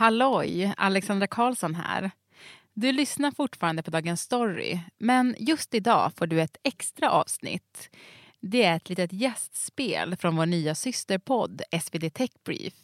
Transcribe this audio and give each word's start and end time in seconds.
Halloj, 0.00 0.74
Alexandra 0.76 1.26
Karlsson 1.26 1.74
här. 1.74 2.10
Du 2.74 2.92
lyssnar 2.92 3.30
fortfarande 3.30 3.82
på 3.82 3.90
Dagens 3.90 4.22
Story, 4.22 4.80
men 4.98 5.36
just 5.38 5.74
idag 5.74 6.12
får 6.16 6.26
du 6.26 6.40
ett 6.40 6.56
extra 6.62 7.10
avsnitt. 7.10 7.90
Det 8.40 8.64
är 8.64 8.76
ett 8.76 8.88
litet 8.88 9.12
gästspel 9.12 10.16
från 10.16 10.36
vår 10.36 10.46
nya 10.46 10.74
systerpodd 10.74 11.62
SvD 11.82 12.10
Tech 12.14 12.30
Brief. 12.44 12.74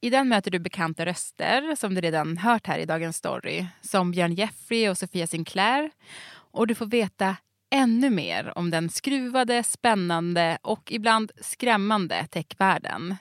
I 0.00 0.10
den 0.10 0.28
möter 0.28 0.50
du 0.50 0.58
bekanta 0.58 1.06
röster 1.06 1.76
som 1.76 1.94
du 1.94 2.00
redan 2.00 2.38
hört 2.38 2.66
här 2.66 2.78
i 2.78 2.86
Dagens 2.86 3.16
Story, 3.16 3.66
som 3.80 4.10
Björn 4.10 4.34
Jeffrey 4.34 4.88
och 4.88 4.98
Sofia 4.98 5.26
Sinclair. 5.26 5.90
Och 6.30 6.66
du 6.66 6.74
får 6.74 6.86
veta 6.86 7.36
ännu 7.70 8.10
mer 8.10 8.58
om 8.58 8.70
den 8.70 8.90
skruvade, 8.90 9.62
spännande 9.62 10.58
och 10.62 10.92
ibland 10.92 11.32
skrämmande 11.40 12.26
techvärlden. 12.26 13.16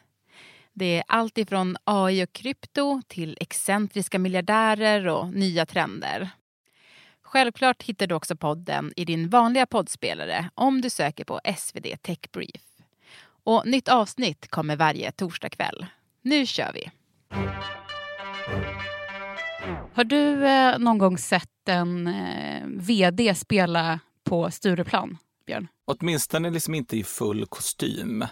Det 0.73 0.97
är 0.97 1.03
allt 1.07 1.37
ifrån 1.37 1.77
AI 1.83 2.23
och 2.23 2.33
krypto 2.33 3.01
till 3.07 3.37
excentriska 3.41 4.19
miljardärer 4.19 5.07
och 5.07 5.33
nya 5.33 5.65
trender. 5.65 6.29
Självklart 7.21 7.83
hittar 7.83 8.07
du 8.07 8.15
också 8.15 8.36
podden 8.36 8.93
i 8.95 9.05
din 9.05 9.29
vanliga 9.29 9.65
poddspelare 9.65 10.50
om 10.55 10.81
du 10.81 10.89
söker 10.89 11.23
på 11.23 11.39
SvD 11.57 11.86
Tech 12.01 12.19
Brief. 12.31 12.61
Och 13.43 13.67
nytt 13.67 13.87
avsnitt 13.87 14.47
kommer 14.47 14.75
varje 14.75 15.11
torsdagkväll. 15.11 15.86
Nu 16.21 16.45
kör 16.45 16.71
vi! 16.73 16.92
Har 19.93 20.03
du 20.03 20.47
eh, 20.47 20.79
någon 20.79 20.97
gång 20.97 21.17
sett 21.17 21.69
en 21.69 22.07
eh, 22.07 22.64
vd 22.67 23.36
spela 23.36 24.00
på 24.23 24.51
Stureplan, 24.51 25.17
Björn? 25.46 25.68
Åtminstone 25.86 26.50
liksom 26.50 26.75
inte 26.75 26.97
i 26.97 27.04
full 27.04 27.46
kostym. 27.46 28.21
Eh, 28.21 28.28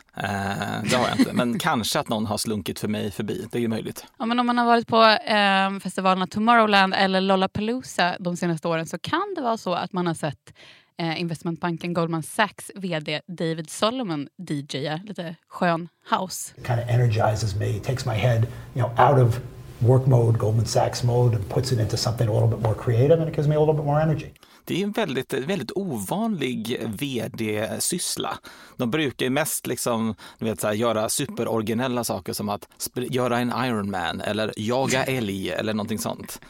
det 0.90 0.96
har 0.96 1.08
jag 1.08 1.20
inte. 1.20 1.34
Men 1.34 1.60
kanske 1.60 2.00
att 2.00 2.10
någon 2.10 2.26
har 2.26 2.38
slunkit 2.38 2.80
för 2.80 2.88
mig 2.88 3.12
förbi. 3.12 3.48
Det 3.52 3.64
är 3.64 3.68
möjligt. 3.68 4.06
Ja, 4.20 4.26
men 4.26 4.40
om 4.40 4.46
man 4.46 4.58
har 4.58 4.66
varit 4.66 4.88
på 4.88 5.04
eh, 5.04 5.80
festivalerna 5.80 6.27
Tomorrowland 6.27 6.94
eller 6.94 7.22
Lollapalooza 7.22 8.16
de 8.20 8.38
senaste 8.38 8.68
åren 8.68 8.85
så 8.85 9.00
kan 9.00 9.34
det 9.35 9.41
vara 9.41 9.58
så 9.58 9.74
att 9.74 9.94
man 9.94 10.08
har 10.08 10.13
sett 10.13 10.54
eh, 10.98 11.22
investmentbanken 11.22 11.94
Goldman 11.94 12.24
Sachs 12.24 12.72
vd 12.76 13.22
David 13.28 13.70
Solomon 13.70 14.28
DJa 14.38 15.00
lite 15.04 15.35
skön 15.48 15.90
house. 16.10 16.54
It 16.57 16.68
kind 16.68 16.80
of 16.80 16.90
energizes 16.90 17.55
me, 17.55 17.80
takes 17.80 18.05
my 18.05 18.13
head 18.13 18.48
you 18.76 18.84
know, 18.84 19.10
out 19.10 19.28
of 19.28 19.40
work 19.80 20.07
mode, 20.07 20.38
Goldman 20.40 20.66
Sachs 20.66 21.04
mode 21.04 21.35
and 21.35 21.50
puts 21.50 21.72
it 21.72 21.80
into 21.80 21.98
something 21.98 22.28
a 22.28 22.34
little 22.34 22.48
bit 22.48 22.60
more 22.60 22.76
creative 22.76 23.20
and 23.20 23.30
it 23.30 23.35
gives 23.35 23.48
me 23.48 23.55
a 23.55 23.60
little 23.60 23.74
bit 23.74 23.85
more 23.85 24.02
energy. 24.02 24.34
Det 24.65 24.79
är 24.79 24.84
en 24.84 24.91
väldigt, 24.91 25.34
väldigt 25.34 25.71
ovanlig 25.76 26.79
vd-syssla. 26.99 28.37
De 28.77 28.91
brukar 28.91 29.26
ju 29.26 29.29
mest 29.29 29.67
liksom, 29.67 30.15
du 30.40 30.45
vet, 30.45 30.62
så 30.62 30.67
här, 30.67 30.73
göra 30.73 31.09
superoriginella 31.09 32.04
saker 32.04 32.34
som 32.34 32.49
att 32.49 32.67
göra 32.95 33.39
en 33.39 33.54
Ironman 33.65 34.21
eller 34.21 34.54
jaga 34.57 35.04
älg 35.07 35.49
eller 35.49 35.73
någonting 35.73 35.99
sånt. 35.99 36.41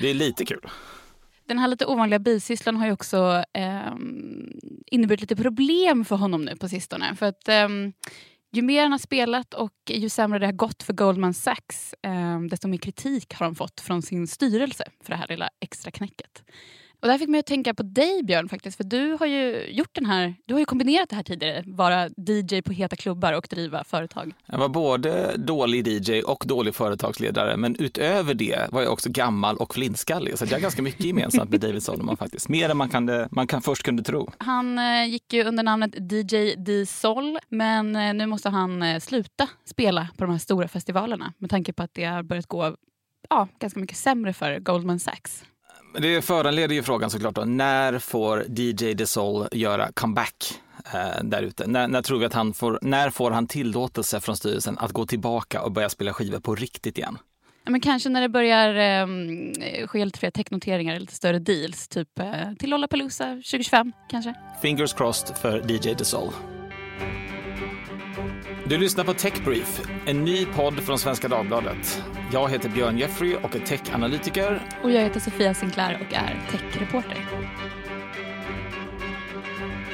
Det 0.00 0.10
är 0.10 0.14
lite 0.14 0.44
kul. 0.44 0.68
Den 1.46 1.58
här 1.58 1.68
lite 1.68 1.86
ovanliga 1.86 2.18
bisysslan 2.18 2.76
har 2.76 2.86
ju 2.86 2.92
också 2.92 3.44
eh, 3.52 3.94
inneburit 4.86 5.20
lite 5.20 5.36
problem 5.36 6.04
för 6.04 6.16
honom 6.16 6.44
nu 6.44 6.56
på 6.56 6.68
sistone. 6.68 7.16
För 7.16 7.26
att 7.26 7.48
eh, 7.48 7.68
ju 8.52 8.62
mer 8.62 8.82
han 8.82 8.92
har 8.92 8.98
spelat 8.98 9.54
och 9.54 9.72
ju 9.86 10.08
sämre 10.08 10.38
det 10.38 10.46
har 10.46 10.52
gått 10.52 10.82
för 10.82 10.92
Goldman 10.92 11.34
Sachs 11.34 11.94
eh, 12.02 12.40
desto 12.40 12.68
mer 12.68 12.78
kritik 12.78 13.34
har 13.34 13.46
han 13.46 13.54
fått 13.54 13.80
från 13.80 14.02
sin 14.02 14.26
styrelse 14.26 14.84
för 15.04 15.12
det 15.12 15.16
här 15.16 15.28
lilla 15.28 15.50
extra 15.60 15.90
knäcket. 15.90 16.42
Och 17.02 17.08
det 17.08 17.12
här 17.12 17.18
fick 17.18 17.28
mig 17.28 17.40
att 17.40 17.46
tänka 17.46 17.74
på 17.74 17.82
dig 17.82 18.22
Björn 18.22 18.48
faktiskt. 18.48 18.76
För 18.76 18.84
du 18.84 19.16
har 19.20 19.26
ju 19.26 19.66
gjort 19.70 19.90
den 19.92 20.06
här, 20.06 20.34
du 20.46 20.54
har 20.54 20.58
ju 20.58 20.64
kombinerat 20.64 21.08
det 21.08 21.16
här 21.16 21.22
tidigare. 21.22 21.64
Vara 21.66 22.08
DJ 22.08 22.62
på 22.62 22.72
heta 22.72 22.96
klubbar 22.96 23.32
och 23.32 23.46
driva 23.50 23.84
företag. 23.84 24.34
Jag 24.46 24.58
var 24.58 24.68
både 24.68 25.36
dålig 25.36 25.88
DJ 25.88 26.22
och 26.22 26.44
dålig 26.46 26.74
företagsledare. 26.74 27.56
Men 27.56 27.76
utöver 27.78 28.34
det 28.34 28.72
var 28.72 28.82
jag 28.82 28.92
också 28.92 29.10
gammal 29.10 29.56
och 29.56 29.74
flintskallig. 29.74 30.38
Så 30.38 30.44
jag 30.44 30.52
har 30.52 30.60
ganska 30.60 30.82
mycket 30.82 31.04
gemensamt 31.04 31.50
med 31.50 31.60
David 31.60 31.82
Solomon 31.82 32.16
faktiskt. 32.16 32.48
Mer 32.48 32.68
än 32.68 32.76
man, 32.76 32.88
kan, 32.88 33.26
man 33.30 33.46
kan 33.46 33.62
först 33.62 33.82
kunde 33.82 34.02
tro. 34.02 34.30
Han 34.38 34.78
eh, 34.78 35.04
gick 35.04 35.32
ju 35.32 35.44
under 35.44 35.62
namnet 35.62 36.12
DJ 36.12 36.54
D-Sol. 36.56 37.38
Men 37.48 37.96
eh, 37.96 38.14
nu 38.14 38.26
måste 38.26 38.48
han 38.48 38.82
eh, 38.82 39.00
sluta 39.00 39.48
spela 39.64 40.08
på 40.16 40.24
de 40.24 40.30
här 40.30 40.38
stora 40.38 40.68
festivalerna. 40.68 41.32
Med 41.38 41.50
tanke 41.50 41.72
på 41.72 41.82
att 41.82 41.94
det 41.94 42.04
har 42.04 42.22
börjat 42.22 42.46
gå 42.46 42.76
ja, 43.30 43.48
ganska 43.58 43.80
mycket 43.80 43.96
sämre 43.96 44.32
för 44.32 44.58
Goldman 44.58 45.00
Sachs. 45.00 45.44
Det 45.98 46.22
föranleder 46.22 46.74
ju 46.74 46.82
frågan 46.82 47.10
såklart 47.10 47.34
då, 47.34 47.44
när 47.44 47.98
får 47.98 48.44
DJ 48.48 48.94
DeSol 48.94 49.48
göra 49.52 49.92
comeback 49.92 50.60
eh, 50.94 51.24
där 51.24 51.42
ute? 51.42 51.66
När, 51.66 51.88
när, 51.88 52.02
tror 52.02 52.18
vi 52.18 52.26
att 52.26 52.32
han 52.32 52.54
får, 52.54 52.78
när 52.82 53.10
får 53.10 53.30
han 53.30 53.46
tillåtelse 53.46 54.20
från 54.20 54.36
styrelsen 54.36 54.78
att 54.78 54.92
gå 54.92 55.06
tillbaka 55.06 55.62
och 55.62 55.72
börja 55.72 55.88
spela 55.88 56.12
skivor 56.12 56.40
på 56.40 56.54
riktigt 56.54 56.98
igen? 56.98 57.18
Ja, 57.64 57.70
men 57.70 57.80
kanske 57.80 58.08
när 58.08 58.20
det 58.20 58.28
börjar 58.28 58.74
eh, 58.74 59.86
ske 59.86 60.04
lite 60.04 60.18
fler 60.18 60.30
technoteringar, 60.30 61.00
lite 61.00 61.14
större 61.14 61.38
deals, 61.38 61.88
typ 61.88 62.18
eh, 62.18 62.54
till 62.58 62.70
Lollapalooza 62.70 63.24
2025 63.24 63.92
kanske. 64.10 64.34
Fingers 64.62 64.92
crossed 64.92 65.36
för 65.36 65.72
DJ 65.72 65.94
DeSol. 65.94 66.32
Du 68.72 68.78
lyssnar 68.78 69.04
på 69.04 69.14
Tech 69.14 69.44
Brief, 69.44 69.80
en 70.06 70.24
ny 70.24 70.46
podd 70.46 70.80
från 70.80 70.98
Svenska 70.98 71.28
Dagbladet. 71.28 72.02
Jag 72.32 72.50
heter 72.50 72.68
Björn 72.68 72.98
Jeffrey 72.98 73.36
och 73.36 73.56
är 73.56 73.60
techanalytiker. 73.60 74.62
Och 74.82 74.90
jag 74.90 75.00
heter 75.00 75.20
Sofia 75.20 75.54
Sinclair 75.54 76.06
och 76.06 76.14
är 76.14 76.40
techreporter. 76.50 77.28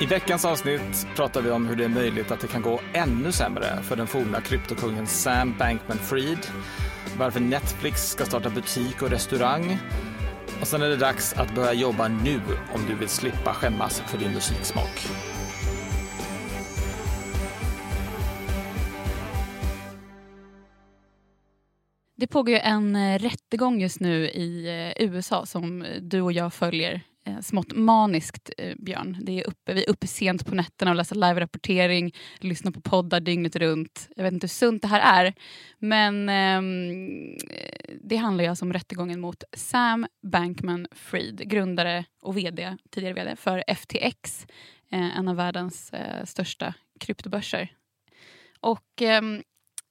I 0.01 0.07
veckans 0.07 0.45
avsnitt 0.45 1.07
pratar 1.17 1.43
vi 1.43 1.51
om 1.51 1.67
hur 1.67 1.77
det 1.77 1.85
är 1.85 1.89
möjligt 1.89 2.31
att 2.31 2.41
det 2.41 2.47
kan 2.47 2.63
gå 2.63 2.81
ännu 2.93 3.33
sämre 3.33 3.83
för 3.83 3.97
den 3.97 4.07
forna 4.07 4.41
kryptokungen 4.41 5.07
Sam 5.07 5.55
Bankman-Fried, 5.59 6.51
varför 7.19 7.41
Netflix 7.41 8.11
ska 8.11 8.25
starta 8.25 8.51
butik 8.51 9.03
och 9.03 9.11
restaurang 9.11 9.79
och 10.61 10.67
sen 10.67 10.83
är 10.83 10.89
det 10.89 10.97
dags 10.97 11.33
att 11.33 11.55
börja 11.55 11.73
jobba 11.73 12.09
nu 12.09 12.41
om 12.75 12.81
du 12.89 12.95
vill 12.95 13.09
slippa 13.09 13.55
skämmas 13.55 14.03
för 14.07 14.19
din 14.19 14.31
musiksmak. 14.35 15.09
Det 22.19 22.27
pågår 22.27 22.55
ju 22.55 22.59
en 22.61 22.97
eh, 22.97 23.19
rättegång 23.19 23.81
just 23.81 24.01
nu 24.01 24.29
i 24.29 24.67
eh, 24.69 25.05
USA 25.05 25.47
som 25.47 25.83
eh, 25.83 26.01
du 26.03 26.21
och 26.21 26.33
jag 26.33 26.55
följer 26.55 27.01
smått 27.43 27.73
maniskt, 27.77 28.51
Björn. 28.77 29.17
Det 29.23 29.41
är 29.41 29.49
uppe, 29.49 29.75
vi 29.75 29.85
är 29.85 29.91
uppe 29.91 30.07
sent 30.07 30.47
på 30.47 30.55
nätterna 30.55 30.91
och 30.91 30.97
läser 30.97 31.17
live-rapportering, 31.17 32.15
lyssnar 32.39 32.73
på 32.73 32.81
poddar 32.81 33.21
dygnet 33.21 33.57
runt. 33.57 34.09
Jag 34.17 34.25
vet 34.25 34.33
inte 34.33 34.45
hur 34.45 34.49
sunt 34.49 34.83
det 34.83 34.89
här 34.89 35.25
är, 35.25 35.35
men 35.79 36.29
eh, 36.29 36.63
det 38.01 38.17
handlar 38.17 38.45
ju 38.45 38.51
alltså 38.51 38.65
om 38.65 38.73
rättegången 38.73 39.21
mot 39.21 39.45
Sam 39.57 40.07
Bankman-Fried, 40.23 41.49
grundare 41.49 42.05
och 42.23 42.37
vd, 42.37 42.77
tidigare 42.91 43.15
vd 43.15 43.37
för 43.37 43.65
FTX, 43.75 44.47
eh, 44.91 45.19
en 45.19 45.29
av 45.29 45.37
världens 45.37 45.93
eh, 45.93 46.25
största 46.25 46.75
kryptobörser. 47.01 47.73
Och 48.61 49.03
eh, 49.03 49.23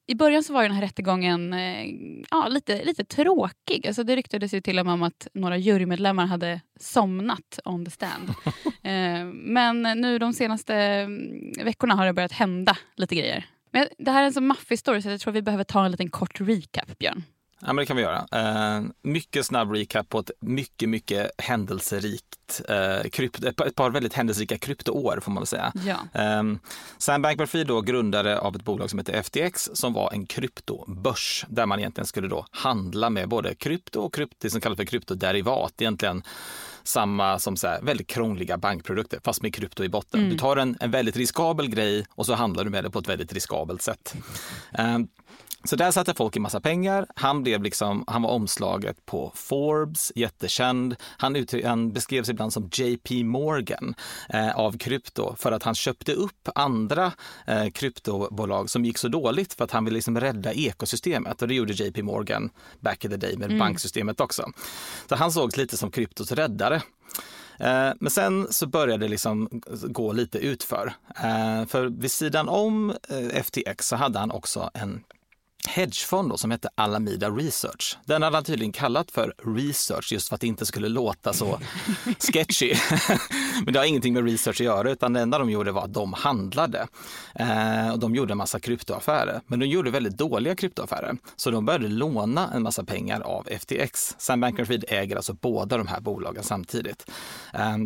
i 0.08 0.16
början 0.16 0.44
så 0.44 0.54
var 0.54 0.64
den 0.64 0.72
här 0.72 0.82
rättegången 0.82 1.54
eh, 1.54 1.86
ja, 2.32 2.48
lite, 2.48 2.84
lite 2.84 3.04
tråkig. 3.04 3.88
Alltså 3.88 4.04
det 4.04 4.16
ryktades 4.16 4.54
ju 4.54 4.62
till 4.62 4.80
och 4.80 4.86
med 4.86 4.94
om 4.94 5.04
att 5.04 5.28
några 5.34 5.58
jurymedlemmar 5.58 6.26
hade 6.26 6.62
somnat 6.80 7.60
on 7.66 7.86
the 7.86 7.92
stand. 7.92 8.30
eh, 8.84 9.26
men 9.34 9.82
nu 9.82 10.20
de 10.20 10.34
senaste 10.34 10.76
mm, 10.76 11.52
veckorna 11.64 11.96
har 11.96 12.06
det 12.06 12.14
börjat 12.14 12.32
hända 12.32 12.78
lite 12.96 13.16
grejer. 13.16 13.46
Men 13.72 13.88
det 13.98 14.12
här 14.12 14.22
är 14.22 14.26
en 14.26 14.34
så 14.34 14.42
maffig 14.42 14.80
story 14.80 15.02
så 15.02 15.10
jag 15.10 15.20
tror 15.20 15.34
vi 15.34 15.42
behöver 15.42 15.64
ta 15.64 15.86
en 15.86 15.92
liten 15.92 16.10
kort 16.10 16.42
recap, 16.42 16.98
Björn. 16.98 17.24
Ja, 17.68 17.74
men 17.74 17.82
det 17.82 17.86
kan 17.86 17.98
vi 17.98 18.04
göra. 18.04 18.28
Eh, 18.32 18.82
mycket 19.02 19.46
snabb 19.46 19.72
recap 19.72 20.10
på 20.10 20.20
ett 20.20 20.32
mycket, 20.40 20.90
mycket 20.90 21.32
händelserikt, 21.38 22.62
eh, 22.70 23.10
krypt, 23.10 23.44
ett 23.44 23.76
par 23.76 23.90
väldigt 23.90 24.14
händelserika 24.14 24.58
kryptoår 24.58 25.20
får 25.20 25.32
man 25.32 25.42
väl 25.42 25.48
säga. 25.48 25.74
Ja. 25.86 26.22
Eh, 26.22 26.44
Sam 26.98 27.26
Bankman-Fried 27.26 27.68
då 27.68 27.82
grundare 27.82 28.40
av 28.40 28.56
ett 28.56 28.64
bolag 28.64 28.90
som 28.90 29.00
heter 29.00 29.14
FTX 29.14 29.70
som 29.74 29.94
var 29.94 30.14
en 30.14 30.26
kryptobörs 30.26 31.46
där 31.50 31.66
man 31.66 31.80
egentligen 31.80 32.08
skulle 32.08 32.28
då 32.28 32.46
handla 32.52 33.10
med 33.10 33.30
både 33.30 33.56
krypto 33.56 34.02
och 34.02 34.14
krypto, 34.14 34.38
det 34.40 34.50
som 34.50 34.62
kallas 34.62 34.78
för 34.78 34.86
kryptoderivat, 34.86 35.74
egentligen 35.82 36.24
samma 36.84 37.40
som 37.40 37.58
så 37.58 37.68
här, 37.68 37.82
väldigt 37.82 38.08
krångliga 38.08 38.58
bankprodukter 38.58 39.20
fast 39.24 39.42
med 39.42 39.54
krypto 39.54 39.84
i 39.84 39.90
botten. 39.90 40.20
Mm. 40.20 40.32
Du 40.32 40.38
tar 40.38 40.58
en, 40.58 40.78
en 40.80 40.92
väldigt 40.92 41.18
riskabel 41.18 41.70
grej 41.70 42.06
och 42.10 42.26
så 42.26 42.34
handlar 42.34 42.64
du 42.64 42.70
med 42.70 42.84
det 42.84 42.90
på 42.90 43.00
ett 43.00 43.10
väldigt 43.10 43.34
riskabelt 43.34 43.82
sätt. 43.82 44.16
Um, 44.80 45.08
så 45.64 45.76
där 45.76 45.92
satte 45.92 46.14
folk 46.14 46.36
i 46.36 46.40
massa 46.40 46.60
pengar. 46.60 47.06
Han, 47.16 47.44
blev 47.44 47.64
liksom, 47.64 48.04
han 48.08 48.22
var 48.22 48.30
omslaget 48.30 49.06
på 49.06 49.32
Forbes, 49.36 50.12
jättekänd. 50.16 50.96
Han, 51.18 51.46
han 51.64 51.92
beskrevs 51.92 52.30
ibland 52.30 52.54
som 52.54 52.70
JP 52.74 53.24
Morgan 53.24 53.96
eh, 54.30 54.58
av 54.58 54.78
krypto 54.78 55.36
för 55.36 55.52
att 55.52 55.64
han 55.64 55.76
köpte 55.76 56.14
upp 56.14 56.50
andra 56.56 57.12
eh, 57.48 57.70
kryptobolag 57.70 58.70
som 58.70 58.86
gick 58.86 58.98
så 58.98 59.08
dåligt 59.08 59.54
för 59.54 59.64
att 59.64 59.72
han 59.72 59.86
ville 59.86 59.96
liksom 59.96 60.20
rädda 60.20 60.54
ekosystemet. 60.54 61.42
Och 61.42 61.48
det 61.48 61.56
gjorde 61.56 61.74
JP 61.74 62.04
Morgan 62.04 62.50
back 62.80 63.06
in 63.06 63.12
the 63.12 63.18
day 63.18 63.38
med 63.38 63.46
mm. 63.46 63.60
banksystemet 63.60 64.20
också. 64.20 64.52
Så 65.10 65.16
han 65.16 65.32
sågs 65.32 65.58
lite 65.58 65.78
som 65.78 65.92
kryptos 65.92 66.32
räddare. 66.32 66.82
Eh, 67.60 67.92
men 68.00 68.10
sen 68.10 68.48
så 68.50 68.68
började 68.68 69.06
det 69.06 69.10
liksom 69.10 69.50
gå 69.88 70.12
lite 70.14 70.38
utför. 70.38 70.94
Eh, 71.24 71.66
för 71.66 71.86
vid 71.86 72.12
sidan 72.12 72.50
om 72.50 72.90
eh, 73.10 73.44
FTX 73.44 73.88
så 73.88 73.96
hade 73.96 74.20
han 74.20 74.32
också 74.32 74.70
en 74.74 75.04
hedgefond 75.66 76.30
då, 76.30 76.38
som 76.38 76.52
hette 76.52 76.70
Alameda 76.76 77.30
Research. 77.30 77.98
Den 78.06 78.22
hade 78.22 78.38
han 78.38 78.44
tydligen 78.44 78.72
kallat 78.72 79.12
för 79.12 79.34
research 79.58 80.14
just 80.14 80.28
för 80.28 80.36
att 80.36 80.42
det 80.42 80.48
inte 80.48 80.66
skulle 80.66 80.90
låta 80.90 81.34
så 81.34 81.60
sketchy. 82.20 82.74
Men 83.66 83.74
det 83.74 83.80
har 83.80 83.86
ingenting 83.86 84.14
med 84.14 84.26
research 84.26 84.62
att 84.62 84.66
göra 84.66 84.92
utan 84.92 85.14
det 85.14 85.20
enda 85.20 85.40
de 85.40 85.50
gjorde 85.50 85.72
var 85.72 85.84
att 85.84 85.94
de 85.94 86.14
handlade. 86.14 86.88
Eh, 87.36 87.92
och 87.92 88.00
de 88.00 88.16
gjorde 88.16 88.34
en 88.34 88.38
massa 88.38 88.60
kryptoaffärer. 88.60 89.42
Men 89.48 89.60
de 89.60 89.66
gjorde 89.66 89.92
väldigt 89.92 90.18
dåliga 90.18 90.56
kryptoaffärer. 90.56 91.18
Så 91.36 91.52
de 91.52 91.66
började 91.66 91.88
låna 91.88 92.52
en 92.54 92.64
massa 92.64 92.84
pengar 92.84 93.22
av 93.22 93.48
FTX. 93.60 94.16
Sam 94.18 94.44
Bankman-Fried 94.44 94.84
äger 94.88 95.16
alltså 95.16 95.34
båda 95.34 95.78
de 95.78 95.88
här 95.88 96.00
bolagen 96.00 96.44
samtidigt. 96.44 97.12
Eh, 97.54 97.78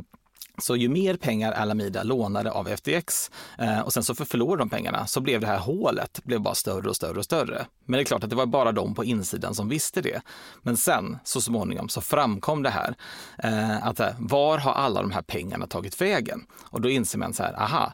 så 0.57 0.75
ju 0.75 0.89
mer 0.89 1.15
pengar 1.15 1.51
Alameda 1.51 2.03
lånade 2.03 2.51
av 2.51 2.67
FTX 2.75 3.31
eh, 3.57 3.79
och 3.79 3.93
sen 3.93 4.03
så 4.03 4.15
förlorade 4.15 4.61
de 4.61 4.69
pengarna 4.69 5.07
så 5.07 5.21
blev 5.21 5.41
det 5.41 5.47
här 5.47 5.59
hålet 5.59 6.19
blev 6.23 6.41
bara 6.41 6.55
större 6.55 6.89
och 6.89 6.95
större 6.95 7.17
och 7.17 7.25
större. 7.25 7.65
Men 7.85 7.97
det 7.97 8.01
är 8.01 8.05
klart 8.05 8.23
att 8.23 8.29
det 8.29 8.35
var 8.35 8.45
bara 8.45 8.71
de 8.71 8.95
på 8.95 9.03
insidan 9.03 9.55
som 9.55 9.69
visste 9.69 10.01
det. 10.01 10.21
Men 10.61 10.77
sen 10.77 11.17
så 11.23 11.41
småningom 11.41 11.89
så 11.89 12.01
framkom 12.01 12.63
det 12.63 12.69
här 12.69 12.95
eh, 13.37 13.87
att 13.87 13.99
eh, 13.99 14.09
var 14.19 14.57
har 14.57 14.73
alla 14.73 15.01
de 15.01 15.11
här 15.11 15.21
pengarna 15.21 15.67
tagit 15.67 16.01
vägen? 16.01 16.45
Och 16.63 16.81
då 16.81 16.89
inser 16.89 17.17
man 17.19 17.33
så 17.33 17.43
här, 17.43 17.61
aha, 17.61 17.93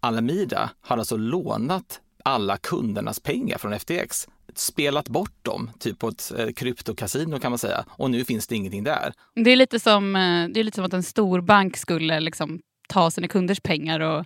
Alameda 0.00 0.70
har 0.80 0.98
alltså 0.98 1.16
lånat 1.16 2.00
alla 2.24 2.56
kundernas 2.56 3.20
pengar 3.20 3.58
från 3.58 3.78
FTX 3.80 4.28
spelat 4.58 5.08
bort 5.08 5.44
dem, 5.44 5.70
typ 5.78 5.98
på 5.98 6.08
ett 6.08 6.32
eh, 6.38 6.48
kryptokasino 6.48 7.38
kan 7.38 7.50
man 7.52 7.58
säga. 7.58 7.84
Och 7.88 8.10
nu 8.10 8.24
finns 8.24 8.46
det 8.46 8.56
ingenting 8.56 8.84
där. 8.84 9.12
Det 9.34 9.50
är 9.50 9.56
lite 9.56 9.80
som, 9.80 10.16
eh, 10.16 10.48
det 10.48 10.60
är 10.60 10.64
lite 10.64 10.74
som 10.74 10.84
att 10.84 10.92
en 10.92 11.02
stor 11.02 11.40
bank 11.40 11.76
skulle 11.76 12.20
liksom 12.20 12.60
ta 12.88 13.10
sina 13.10 13.28
kunders 13.28 13.60
pengar 13.60 14.00
och 14.00 14.24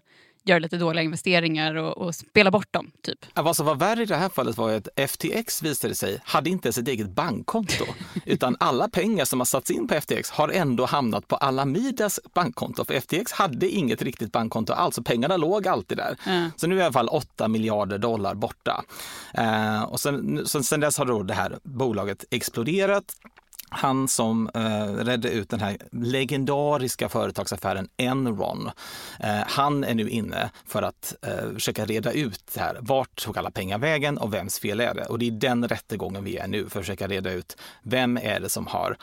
göra 0.49 0.59
lite 0.59 0.77
dåliga 0.77 1.03
investeringar 1.03 1.75
och, 1.75 1.99
och, 1.99 2.15
spela 2.15 2.51
bort 2.51 2.73
dem. 2.73 2.91
Typ. 3.03 3.19
vad 3.35 3.57
som 3.57 3.67
var 3.67 3.75
värre 3.75 4.03
i 4.03 4.07
det 4.07 4.17
här 4.17 4.29
fallet 4.29 4.57
var 4.57 4.71
att 4.71 4.89
FTX 5.11 5.63
visade 5.63 5.95
sig 5.95 6.21
hade 6.25 6.51
inte 6.51 6.69
ens 6.69 6.79
ett 6.79 6.89
eget 6.89 7.11
bankkonto. 7.11 7.85
utan 8.25 8.57
alla 8.61 8.89
pengar 8.89 9.25
som 9.25 9.41
har 9.41 9.45
satts 9.45 9.71
in 9.71 9.89
på 9.89 9.95
FTX 9.95 10.31
har 10.31 10.49
ändå 10.49 10.87
hamnat 10.87 11.29
på 11.29 11.37
Alamidas 11.37 12.21
bankkonto. 12.35 12.85
För 12.85 12.95
FTX 13.01 13.33
hade 13.33 13.69
inget 13.69 14.03
riktigt 14.03 14.33
bankkonto 14.33 14.73
alls, 14.73 14.99
och 14.99 15.07
pengarna 15.07 15.37
låg 15.37 15.69
alltid 15.69 15.99
där. 15.99 16.17
Mm. 16.27 16.51
Så 16.57 16.67
nu 16.67 16.75
är 16.75 16.81
i 16.81 16.83
alla 16.83 16.93
fall 16.93 17.09
8 17.09 17.49
miljarder 17.49 17.99
dollar 17.99 18.35
borta. 18.35 18.85
Uh, 19.39 19.83
och 19.83 20.01
sen, 20.01 20.47
sen, 20.47 20.65
sen 20.65 20.81
dess 20.81 20.99
har 20.99 21.07
då 21.07 21.23
det 21.23 21.35
här 21.35 21.59
bolaget 21.63 22.25
exploderat 22.31 23.15
han 23.71 24.09
som 24.09 24.51
eh, 24.55 25.05
redde 25.05 25.31
ut 25.31 25.49
den 25.49 25.61
här 25.61 25.77
legendariska 25.93 27.09
företagsaffären 27.09 27.89
Enron, 27.97 28.71
eh, 29.21 29.37
han 29.47 29.85
är 29.85 29.95
nu 29.95 30.09
inne 30.09 30.51
för 30.67 30.83
att 30.83 31.15
eh, 31.23 31.53
försöka 31.55 31.85
reda 31.85 32.13
ut 32.13 32.51
det 32.55 32.61
här. 32.61 32.79
Vart 32.81 33.23
tog 33.25 33.39
alla 33.39 33.51
pengar 33.51 33.79
vägen 33.79 34.19
och 34.19 34.35
vems 34.35 34.59
fel 34.59 34.81
är 34.81 34.95
det? 34.95 35.05
Och 35.05 35.19
det 35.19 35.27
är 35.27 35.31
den 35.31 35.69
rättegången 35.69 36.25
vi 36.25 36.37
är 36.37 36.49
nu 36.49 36.69
för 36.69 36.81
att 36.81 36.87
försöka 36.87 37.07
reda 37.07 37.33
ut 37.33 37.57
vem 37.83 38.17
är 38.17 38.41
det 38.41 38.49
som 38.49 38.67
har 38.67 38.97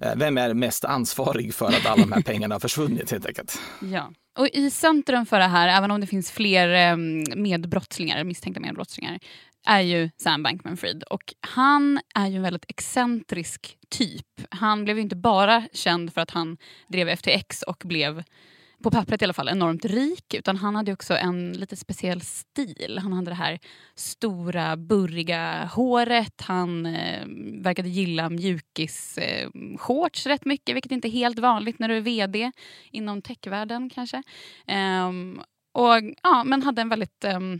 eh, 0.00 0.12
vem 0.16 0.38
är 0.38 0.54
mest 0.54 0.84
ansvarig 0.84 1.54
för 1.54 1.66
att 1.66 1.86
alla 1.86 2.02
de 2.02 2.12
här 2.12 2.22
pengarna 2.26 2.54
har 2.54 2.60
försvunnit 2.60 3.10
helt 3.10 3.26
enkelt? 3.26 3.60
Ja. 3.80 4.10
Och 4.38 4.48
I 4.48 4.70
centrum 4.70 5.26
för 5.26 5.38
det 5.38 5.46
här, 5.46 5.68
även 5.68 5.90
om 5.90 6.00
det 6.00 6.06
finns 6.06 6.30
fler 6.30 6.90
eh, 6.90 6.96
medbrottslingar, 7.36 8.24
misstänkta 8.24 8.60
medbrottslingar, 8.60 9.18
är 9.68 9.80
ju 9.80 10.10
Sam 10.16 10.46
Bankman-Fried. 10.46 11.02
Och 11.02 11.34
han 11.40 12.00
är 12.14 12.26
ju 12.26 12.36
en 12.36 12.42
väldigt 12.42 12.64
excentrisk 12.68 13.78
typ. 13.88 14.26
Han 14.50 14.84
blev 14.84 14.96
ju 14.96 15.02
inte 15.02 15.16
bara 15.16 15.68
känd 15.72 16.12
för 16.14 16.20
att 16.20 16.30
han 16.30 16.56
drev 16.88 17.16
FTX 17.16 17.62
och 17.62 17.82
blev 17.84 18.22
på 18.82 18.90
pappret 18.90 19.22
i 19.22 19.24
alla 19.24 19.34
fall 19.34 19.48
enormt 19.48 19.84
rik 19.84 20.34
utan 20.34 20.56
han 20.56 20.76
hade 20.76 20.92
också 20.92 21.16
en 21.16 21.52
lite 21.52 21.76
speciell 21.76 22.20
stil. 22.20 22.98
Han 23.02 23.12
hade 23.12 23.30
det 23.30 23.34
här 23.34 23.58
stora 23.94 24.76
burriga 24.76 25.70
håret. 25.74 26.40
Han 26.40 26.86
eh, 26.86 27.26
verkade 27.62 27.88
gilla 27.88 28.30
mjukisshorts 28.30 30.26
eh, 30.26 30.30
rätt 30.30 30.44
mycket 30.44 30.76
vilket 30.76 30.92
inte 30.92 31.08
är 31.08 31.10
helt 31.10 31.38
vanligt 31.38 31.78
när 31.78 31.88
du 31.88 31.96
är 31.96 32.00
vd 32.00 32.52
inom 32.90 33.22
techvärlden 33.22 33.90
kanske. 33.90 34.22
Ehm, 34.66 35.40
och, 35.72 35.94
ja, 36.22 36.44
men 36.44 36.62
hade 36.62 36.82
en 36.82 36.88
väldigt 36.88 37.24
um, 37.24 37.52
eh, 37.52 37.58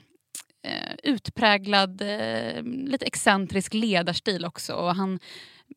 Eh, 0.62 0.94
utpräglad, 1.02 2.02
eh, 2.02 2.62
lite 2.62 3.06
excentrisk 3.06 3.74
ledarstil 3.74 4.44
också. 4.44 4.74
Och 4.74 4.94
han 4.94 5.18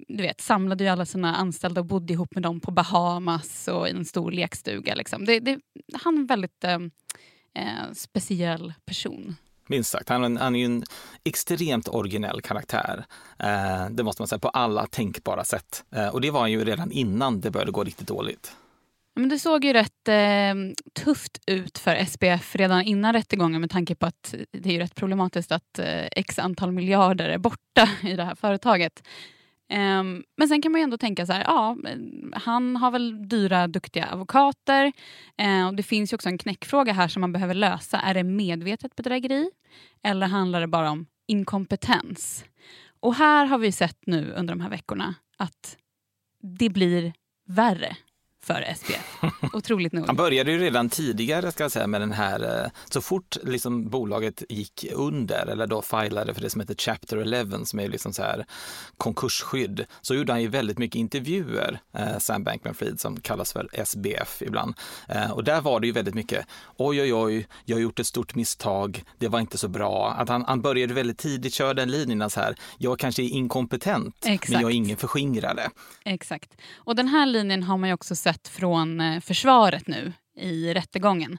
du 0.08 0.24
vet, 0.24 0.42
samlade 0.42 0.84
ju 0.84 0.90
alla 0.90 1.06
sina 1.06 1.36
anställda 1.36 1.82
och 1.82 1.88
bodde 1.88 2.14
ihop 2.14 2.36
med 2.36 2.44
dem 2.44 2.60
på 2.60 2.72
Bahamas 2.72 3.68
och 3.68 3.88
i 3.88 3.92
en 3.92 4.06
stor 4.06 4.32
lekstuga. 4.32 4.96
Liksom. 4.96 5.26
Det, 5.26 5.40
det, 5.40 5.60
han 5.94 6.16
är 6.16 6.20
en 6.20 6.26
väldigt 6.26 6.64
eh, 6.64 6.80
eh 7.56 7.92
speciell 7.94 8.74
person. 8.86 9.36
Minst 9.68 9.92
sagt. 9.92 10.10
Han, 10.10 10.38
han 10.38 10.56
är 10.56 10.60
ju 10.60 10.66
en 10.66 10.84
extremt 11.24 11.88
originell 11.88 12.42
karaktär. 12.42 13.06
Eh, 13.40 13.90
det 13.90 14.04
måste 14.04 14.22
man 14.22 14.28
säga, 14.28 14.40
på 14.40 14.50
alla 14.50 14.88
tänkbara 14.88 15.44
sätt. 15.44 15.84
Eh, 15.96 16.08
och 16.08 16.22
det 16.22 16.32
var 16.32 16.40
han 16.40 16.52
ju 16.52 16.66
redan 16.66 16.92
innan 16.92 17.42
det 17.42 17.52
började 17.52 17.72
gå 17.72 17.84
riktigt 17.84 18.08
dåligt. 18.08 18.56
Men 19.22 19.30
det 19.30 19.40
såg 19.40 19.66
ju 19.66 19.74
rätt 19.74 20.08
eh, 20.08 20.56
tufft 21.04 21.42
ut 21.48 21.78
för 21.78 22.06
SPF 22.06 22.56
redan 22.56 22.82
innan 22.82 23.14
rättegången 23.14 23.62
med 23.62 23.70
tanke 23.70 23.96
på 23.96 24.06
att 24.06 24.36
det 24.52 24.70
är 24.70 24.74
ju 24.74 24.80
rätt 24.80 24.96
problematiskt 24.96 25.52
att 25.52 25.80
eh, 25.80 26.06
x 26.12 26.40
antal 26.40 26.72
miljarder 26.72 27.30
är 27.30 27.38
borta 27.38 27.90
i 28.04 28.16
det 28.16 28.24
här 28.24 28.36
företaget. 28.36 29.08
Eh, 29.72 30.04
men 30.38 30.48
sen 30.48 30.62
kan 30.62 30.72
man 30.72 30.82
ju 30.82 30.84
ändå 30.84 30.98
tänka 30.98 31.26
så 31.26 31.34
här, 31.34 31.44
ja, 31.44 31.78
han 32.34 32.76
har 32.76 32.92
väl 32.92 33.30
dyra, 33.30 33.68
duktiga 33.68 34.08
advokater. 34.12 34.92
Eh, 35.38 35.68
och 35.68 35.76
det 35.76 35.84
finns 35.84 36.14
ju 36.14 36.16
också 36.16 36.30
en 36.30 36.38
knäckfråga 36.38 36.94
här 36.94 37.08
som 37.08 37.22
man 37.22 37.34
behöver 37.34 37.54
lösa. 37.54 38.00
Är 38.00 38.14
det 38.14 38.24
medvetet 38.24 38.96
bedrägeri 38.96 39.50
eller 40.04 40.28
handlar 40.28 40.62
det 40.62 40.68
bara 40.68 40.92
om 40.92 41.06
inkompetens? 41.28 42.46
Och 43.00 43.16
här 43.16 43.46
har 43.46 43.58
vi 43.58 43.72
sett 43.72 44.00
nu 44.06 44.32
under 44.32 44.54
de 44.54 44.62
här 44.62 44.70
veckorna 44.70 45.16
att 45.38 45.78
det 46.44 46.70
blir 46.70 47.14
värre 47.48 47.98
för 48.44 48.74
SPF. 48.76 49.18
Otroligt 49.54 49.94
nog. 49.94 50.08
Han 50.08 50.16
började 50.16 50.52
ju 50.52 50.60
redan 50.60 50.90
tidigare 50.90 51.52
ska 51.52 51.64
jag 51.64 51.72
säga, 51.72 51.88
med 51.88 52.02
den 52.02 52.12
här, 52.12 52.64
eh, 52.64 52.72
så 52.90 53.02
fort 53.02 53.38
liksom 53.44 53.90
bolaget 53.90 54.44
gick 54.50 54.86
under 54.94 55.48
eller 55.48 55.68
då 55.68 55.82
filade 55.82 56.34
för 56.34 56.42
det 56.42 56.50
som 56.50 56.62
heter 56.62 56.76
Chapter 56.76 57.18
11 57.18 57.66
som 57.66 57.80
är 57.80 57.88
liksom 57.88 58.14
så 58.14 58.24
här 58.24 58.46
konkursskydd, 58.98 59.86
så 60.02 60.16
gjorde 60.16 60.32
han 60.32 60.42
ju 60.42 60.48
väldigt 60.48 60.78
mycket 60.78 60.96
intervjuer, 60.96 61.80
eh, 61.94 62.18
Sam 62.20 62.44
Bankman-Fried 62.44 62.98
som 62.98 63.20
kallas 63.20 63.54
för 63.54 63.68
SBF 63.74 64.42
ibland. 64.42 64.76
Eh, 65.10 65.32
och 65.32 65.44
där 65.44 65.62
var 65.62 65.80
det 65.80 65.88
ju 65.88 65.94
väldigt 65.94 66.16
mycket, 66.16 66.46
oj 66.78 67.02
oj 67.02 67.14
oj, 67.14 67.48
jag 67.66 67.76
har 67.76 67.82
gjort 67.82 68.00
ett 68.00 68.08
stort 68.08 68.36
misstag, 68.36 69.04
det 69.18 69.28
var 69.28 69.40
inte 69.40 69.58
så 69.58 69.68
bra. 69.68 70.16
Att 70.18 70.30
han, 70.30 70.46
han 70.48 70.62
började 70.62 70.94
väldigt 70.94 71.18
tidigt 71.18 71.54
köra 71.54 71.74
den 71.74 71.92
linjen, 71.92 72.30
så 72.30 72.40
här, 72.40 72.56
jag 72.78 73.00
kanske 73.00 73.24
är 73.24 73.30
inkompetent, 73.30 74.16
Exakt. 74.26 74.52
men 74.52 74.62
jag 74.62 74.72
är 74.72 74.76
ingen 74.76 74.98
förskingrare. 74.98 75.70
Exakt. 76.06 76.58
Och 76.76 76.96
den 76.96 77.08
här 77.08 77.26
linjen 77.26 77.64
har 77.64 77.78
man 77.78 77.90
ju 77.90 77.94
också 77.94 78.16
sett 78.16 78.31
från 78.48 79.02
eh, 79.02 79.20
försvaret 79.20 79.88
nu 79.88 80.14
i 80.36 80.74
rättegången. 80.74 81.38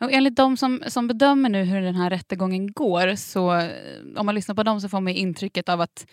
Och 0.00 0.12
enligt 0.12 0.36
de 0.36 0.56
som, 0.56 0.82
som 0.86 1.08
bedömer 1.08 1.48
nu 1.48 1.64
hur 1.64 1.80
den 1.80 1.94
här 1.94 2.10
rättegången 2.10 2.72
går, 2.72 3.14
så 3.14 3.54
eh, 3.54 3.70
om 4.16 4.26
man 4.26 4.34
lyssnar 4.34 4.54
på 4.54 4.62
dem 4.62 4.80
så 4.80 4.88
får 4.88 5.00
man 5.00 5.12
intrycket 5.12 5.68
av 5.68 5.80
att 5.80 6.06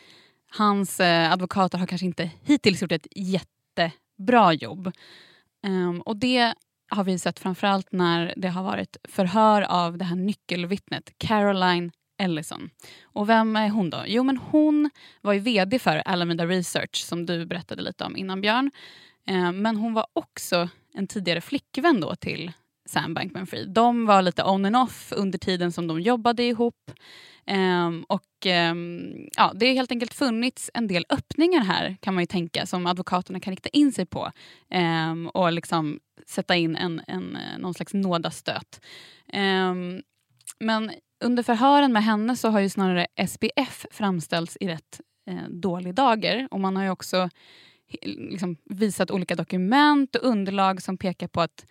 hans 0.52 1.00
eh, 1.00 1.32
advokater 1.32 1.78
har 1.78 1.88
kanske 1.88 2.06
inte 2.06 2.32
hittills 2.44 2.82
gjort 2.82 2.92
ett 2.92 3.08
jättebra 3.16 4.54
jobb. 4.54 4.92
Um, 5.68 6.02
och 6.02 6.18
det 6.18 6.54
har 6.90 7.04
vi 7.04 7.20
sett 7.20 7.40
framförallt 7.40 7.92
när 7.92 8.34
det 8.38 8.48
har 8.48 8.64
varit 8.64 8.98
förhör 9.04 9.62
av 9.62 9.98
det 9.98 10.06
här 10.06 10.16
nyckelvittnet 10.16 11.14
Caroline 11.18 11.92
Ellison. 12.18 12.70
Och 13.04 13.30
vem 13.30 13.56
är 13.56 13.70
hon 13.70 13.90
då? 13.90 14.04
Jo, 14.08 14.24
men 14.24 14.38
hon 14.38 14.90
var 15.22 15.34
ju 15.34 15.40
VD 15.40 15.80
för 15.80 15.98
Alameda 16.06 16.46
Research 16.46 16.96
som 16.96 17.26
du 17.26 17.46
berättade 17.46 17.82
lite 17.82 18.04
om 18.04 18.18
innan 18.18 18.42
Björn. 18.42 18.72
Eh, 19.28 19.52
men 19.52 19.76
hon 19.76 19.94
var 19.94 20.06
också 20.14 20.70
en 20.94 21.08
tidigare 21.08 21.42
flickvän 21.42 22.00
då 22.00 22.16
till 22.16 22.52
Sam 22.86 23.14
Bankman-Fried. 23.14 23.68
De 23.68 24.06
var 24.06 24.22
lite 24.22 24.44
on 24.44 24.66
and 24.66 24.76
off 24.76 25.14
under 25.16 25.38
tiden 25.38 25.72
som 25.72 25.88
de 25.88 26.02
jobbade 26.02 26.44
ihop. 26.44 26.92
Um, 27.52 28.04
och 28.04 28.46
um, 28.72 29.30
ja, 29.38 29.52
Det 29.56 29.68
har 29.68 29.74
helt 29.74 29.92
enkelt 29.92 30.14
funnits 30.14 30.72
en 30.74 30.88
del 30.88 31.06
öppningar 31.10 31.62
här 31.62 31.98
kan 32.02 32.14
man 32.14 32.24
ju 32.24 32.26
tänka 32.26 32.66
som 32.66 32.88
advokaterna 32.88 33.40
kan 33.40 33.52
rikta 33.52 33.70
in 33.70 33.92
sig 33.92 34.06
på 34.06 34.32
um, 34.76 35.28
och 35.28 35.54
liksom 35.54 36.00
sätta 36.28 36.56
in 36.56 36.76
en, 36.76 37.02
en, 37.08 37.36
eh, 37.36 37.58
någon 37.60 37.74
slags 37.74 37.94
nådastöt. 37.94 38.86
men 40.60 40.92
under 41.24 41.44
förhören 41.44 41.94
med 41.94 42.04
henne 42.04 42.36
så 42.36 42.50
har 42.50 42.60
ju 42.60 42.70
snarare 42.70 43.08
SPF 43.28 43.86
framställts 43.92 44.58
i 44.60 44.68
rätt 44.68 45.02
eh, 45.30 45.50
dålig 45.50 45.96
dager 45.96 46.48
och 46.52 46.60
man 46.60 46.76
har 46.76 46.84
ju 46.84 46.90
också 46.90 47.30
liksom 48.02 48.58
visat 48.66 49.12
olika 49.12 49.36
dokument 49.36 50.16
och 50.16 50.24
underlag 50.24 50.82
som 50.82 50.98
pekar 50.98 51.28
på 51.28 51.42
att 51.42 51.66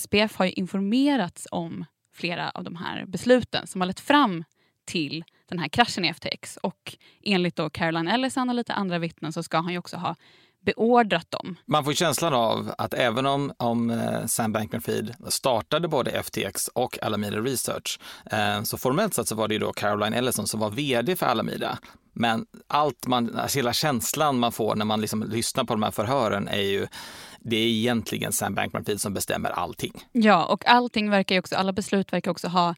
SPF 0.00 0.36
har 0.36 0.58
informerats 0.58 1.48
om 1.50 1.84
flera 2.14 2.50
av 2.50 2.64
de 2.64 2.76
här 2.76 3.06
besluten 3.06 3.66
som 3.66 3.80
har 3.80 3.88
lett 3.88 4.00
fram 4.00 4.44
till 4.84 5.24
den 5.48 5.58
här 5.58 5.68
kraschen 5.68 6.04
i 6.04 6.14
FTX. 6.14 6.56
Och 6.56 6.96
enligt 7.22 7.56
då 7.56 7.70
Caroline 7.70 8.08
Ellison 8.08 8.48
och 8.48 8.54
lite 8.54 8.72
andra 8.72 8.98
vittnen 8.98 9.32
så 9.32 9.42
ska 9.42 9.58
han 9.58 9.72
ju 9.72 9.78
också 9.78 9.96
ha 9.96 10.16
beordrat 10.60 11.30
dem. 11.30 11.56
Man 11.66 11.84
får 11.84 11.92
känslan 11.92 12.34
av 12.34 12.74
att 12.78 12.94
även 12.94 13.26
om, 13.26 13.52
om 13.56 13.90
eh, 13.90 14.26
Sam 14.26 14.52
Bankman-Fried 14.52 15.14
startade 15.28 15.88
både 15.88 16.22
FTX 16.22 16.68
och 16.68 17.02
Alameda 17.02 17.36
Research, 17.36 18.00
eh, 18.32 18.62
så 18.62 18.78
formellt 18.78 19.14
sett 19.14 19.28
så 19.28 19.34
var 19.34 19.48
det 19.48 19.54
ju 19.54 19.60
då 19.60 19.72
Caroline 19.72 20.14
Ellison 20.14 20.46
som 20.46 20.60
var 20.60 20.70
vd 20.70 21.16
för 21.16 21.26
Alameda. 21.26 21.78
Men 22.12 22.46
allt 22.66 23.06
man, 23.06 23.36
alltså 23.36 23.58
hela 23.58 23.72
känslan 23.72 24.38
man 24.38 24.52
får 24.52 24.76
när 24.76 24.84
man 24.84 25.00
liksom 25.00 25.22
lyssnar 25.22 25.64
på 25.64 25.74
de 25.74 25.82
här 25.82 25.90
förhören 25.90 26.48
är 26.48 26.60
ju 26.60 26.86
det 27.40 27.56
är 27.56 27.66
egentligen 27.66 28.32
Sam 28.32 28.54
Bankman-Fried 28.54 28.98
som 28.98 29.14
bestämmer 29.14 29.50
allting. 29.50 29.92
Ja, 30.12 30.44
och 30.44 30.66
allting 30.66 31.10
verkar 31.10 31.38
också, 31.38 31.56
alla 31.56 31.72
beslut 31.72 32.12
verkar 32.12 32.30
också 32.30 32.48
ha 32.48 32.74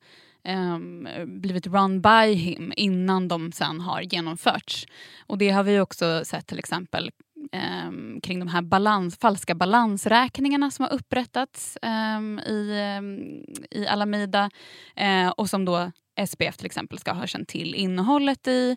um, 0.49 1.09
blivit 1.27 1.67
run 1.67 2.01
by 2.01 2.35
him 2.35 2.73
innan 2.77 3.29
de 3.29 3.53
sen 3.53 3.81
har 3.81 4.03
genomförts. 4.03 4.87
Och 5.27 5.39
det 5.39 5.51
har 5.51 5.63
vi 5.63 5.81
också 5.81 6.25
sett 6.25 6.47
till 6.47 6.59
exempel 6.59 7.11
um, 7.53 8.21
kring 8.23 8.39
de 8.39 8.49
här 8.49 8.63
balans, 8.63 9.19
falska 9.19 9.55
balansräkningarna 9.55 10.71
som 10.71 10.83
har 10.83 10.93
upprättats 10.93 11.79
um, 11.83 12.39
i, 12.39 13.01
i 13.71 13.87
Alameda 13.87 14.51
uh, 15.01 15.29
och 15.29 15.51
som 15.51 15.65
då 15.65 15.91
SPF 16.27 16.57
till 16.57 16.67
exempel 16.67 16.99
ska 16.99 17.13
ha 17.13 17.27
känt 17.27 17.49
till 17.49 17.75
innehållet 17.75 18.49
i. 18.49 18.77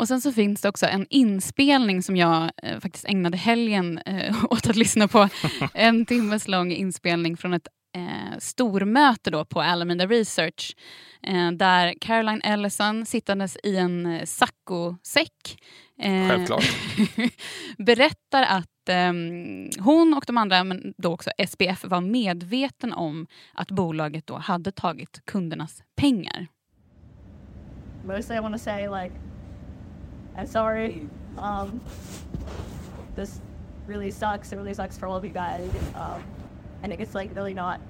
Och 0.00 0.08
sen 0.08 0.20
så 0.20 0.32
finns 0.32 0.60
det 0.60 0.68
också 0.68 0.86
en 0.86 1.06
inspelning 1.10 2.02
som 2.02 2.16
jag 2.16 2.50
eh, 2.62 2.80
faktiskt 2.80 3.04
ägnade 3.04 3.36
helgen 3.36 3.98
eh, 3.98 4.44
åt 4.50 4.70
att 4.70 4.76
lyssna 4.76 5.08
på. 5.08 5.28
En 5.74 6.06
timmes 6.06 6.48
lång 6.48 6.72
inspelning 6.72 7.36
från 7.36 7.54
ett 7.54 7.68
eh, 7.96 8.38
stormöte 8.38 9.30
då 9.30 9.44
på 9.44 9.60
Alameda 9.60 10.06
Research 10.06 10.76
eh, 11.22 11.50
där 11.50 11.94
Caroline 12.00 12.42
Ellison 12.44 13.06
sittandes 13.06 13.56
i 13.62 13.76
en 13.76 14.06
eh, 14.06 14.24
saccosäck 14.24 15.62
eh, 16.02 16.46
berättar 17.78 18.42
att 18.42 18.88
eh, 18.88 19.12
hon 19.84 20.14
och 20.16 20.24
de 20.26 20.38
andra, 20.38 20.64
men 20.64 20.94
då 20.98 21.12
också 21.12 21.30
SPF, 21.48 21.84
var 21.84 22.00
medveten 22.00 22.92
om 22.92 23.26
att 23.54 23.70
bolaget 23.70 24.26
då 24.26 24.36
hade 24.36 24.72
tagit 24.72 25.22
kundernas 25.24 25.82
pengar. 25.96 26.46
Mostly 28.04 28.36
I 28.36 28.40
want 28.40 28.54
to 28.54 28.58
say 28.58 28.88
like 28.88 29.30
I'm 30.40 30.46
sorry. 30.46 31.06
Um, 31.38 31.80
this 33.14 33.40
really 33.86 34.10
sucks. 34.10 34.52
It 34.52 34.56
really 34.56 34.74
sucks 34.74 34.98
for 34.98 35.06
all 35.06 35.16
of 35.16 35.24
you 35.24 35.32
guys. 35.32 35.68
Um, 35.94 36.22
I 36.82 36.88
think 36.88 37.00
it's 37.00 37.14
like 37.14 37.36
really 37.36 37.54
not 37.54 37.80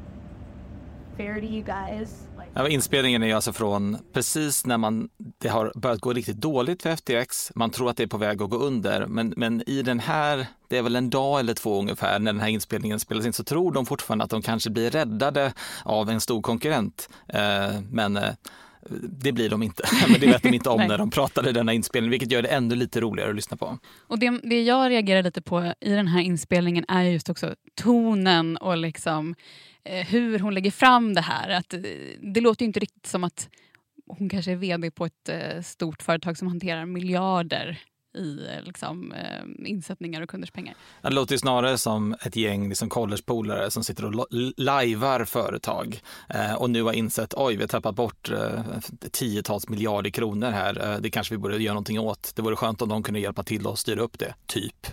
fair 1.17 1.41
to 1.41 1.47
you 1.47 1.63
guys. 1.63 2.27
Ja, 2.55 2.69
inspelningen 2.69 3.23
är 3.23 3.35
alltså 3.35 3.53
från 3.53 3.99
precis 4.13 4.67
när 4.67 4.79
man, 4.79 5.09
det 5.39 5.49
har 5.49 5.73
börjat 5.75 6.01
gå 6.01 6.13
riktigt 6.13 6.37
dåligt 6.37 6.83
för 6.83 6.97
FTX. 6.97 7.53
Man 7.55 7.71
tror 7.71 7.91
att 7.91 7.97
det 7.97 8.03
är 8.03 8.07
på 8.07 8.17
väg 8.17 8.43
att 8.43 8.51
gå 8.51 8.57
under, 8.57 9.07
men, 9.07 9.35
men 9.37 9.63
i 9.67 9.83
den 9.83 10.01
här, 10.01 10.47
det 10.69 10.79
är 10.79 10.83
väl 10.83 10.97
en 10.97 11.11
dag 11.11 11.41
eller 11.41 11.55
två 11.55 11.81
ungefär 11.81 12.19
när 12.19 12.33
den 12.33 12.41
här 12.41 12.49
inspelningen 12.49 13.01
spelas 13.01 13.27
in, 13.27 13.33
så 13.33 13.45
tror 13.45 13.73
de 13.73 13.87
fortfarande 13.87 14.25
att 14.25 14.31
de 14.31 14.43
kanske 14.43 14.71
blir 14.71 14.91
räddade 14.91 15.53
av 15.85 16.11
en 16.11 16.21
stor 16.21 16.43
konkurrent. 16.43 17.09
Eh, 17.29 17.81
men 17.91 18.17
eh, 18.17 18.31
det 19.03 19.33
blir 19.33 19.51
de 19.51 19.63
inte, 19.63 19.83
men 20.09 20.21
det 20.21 20.27
vet 20.27 20.43
de 20.43 20.55
inte 20.55 20.69
om 20.69 20.87
när 20.87 20.99
de 20.99 21.11
pratade 21.11 21.53
denna 21.53 21.73
inspelning, 21.73 22.11
vilket 22.11 22.33
gör 22.33 22.43
det 22.43 22.49
ännu 22.49 22.75
lite 22.75 23.01
roligare 23.01 23.31
att 23.31 23.37
lyssna 23.37 23.57
på. 23.57 23.79
Och 24.07 24.19
det, 24.19 24.41
det 24.43 24.63
jag 24.63 24.91
reagerar 24.91 25.23
lite 25.23 25.43
på 25.43 25.75
i 25.81 25.91
den 25.91 26.09
här 26.09 26.21
inspelningen 26.21 26.85
är 26.89 27.03
just 27.03 27.31
också 27.31 27.55
tonen 27.75 28.57
och 28.57 28.77
liksom 28.77 29.35
eh, 29.85 30.07
hur 30.07 30.39
hon 30.39 30.55
lägger 30.55 30.71
fram 30.71 31.15
det 31.15 31.21
här. 31.21 31.51
Att, 31.51 31.75
eh, 31.75 31.81
det 32.35 32.41
låter 32.41 32.65
inte 32.65 32.81
riktigt 32.81 33.07
som 33.07 33.25
att 33.25 33.49
hon 34.07 34.29
kanske 34.29 34.53
är 34.53 34.57
vd 34.57 34.91
på 34.91 35.07
ett 35.07 35.29
eh, 35.29 35.63
stort 35.63 36.03
företag 36.03 36.39
som 36.39 36.49
hanterar 36.49 36.87
miljarder 36.87 37.81
i 38.15 38.47
eh, 38.47 38.63
liksom, 38.63 39.13
eh, 39.13 39.71
insättningar 39.71 40.23
och 40.23 40.29
kunders 40.29 40.51
pengar. 40.51 40.75
Det 41.03 41.11
låter 41.11 41.37
snarare 41.37 41.79
som 41.79 42.17
ett 42.21 42.37
gäng 42.37 42.69
liksom 42.69 42.89
collegepolare 42.89 43.71
som 43.71 43.85
sitter 43.85 44.05
och 44.05 44.27
lajvar 44.57 45.25
företag 45.25 46.01
eh, 46.29 46.55
och 46.55 46.71
nu 46.71 46.83
har 46.83 46.93
insett 46.93 47.35
oj, 47.35 47.57
vi 47.57 47.63
har 47.63 47.69
tappat 47.69 47.95
bort 47.95 48.31
eh, 48.31 48.63
tiotals 49.11 49.69
miljarder 49.69 50.11
kronor 50.11 50.51
här. 50.51 50.93
Eh, 50.93 51.01
det 51.01 51.11
kanske 51.11 51.35
vi 51.35 51.39
borde 51.39 51.63
göra 51.63 51.75
någonting 51.75 52.01
åt. 52.01 52.33
Det 52.37 52.43
vore 52.43 52.57
skönt 52.57 52.83
om 52.83 52.89
de 52.89 53.03
kunde 53.03 53.21
hjälpa 53.21 53.43
till 53.43 53.67
och 53.67 53.79
styra 53.79 54.01
upp 54.01 54.19
det, 54.19 54.35
typ. 54.47 54.87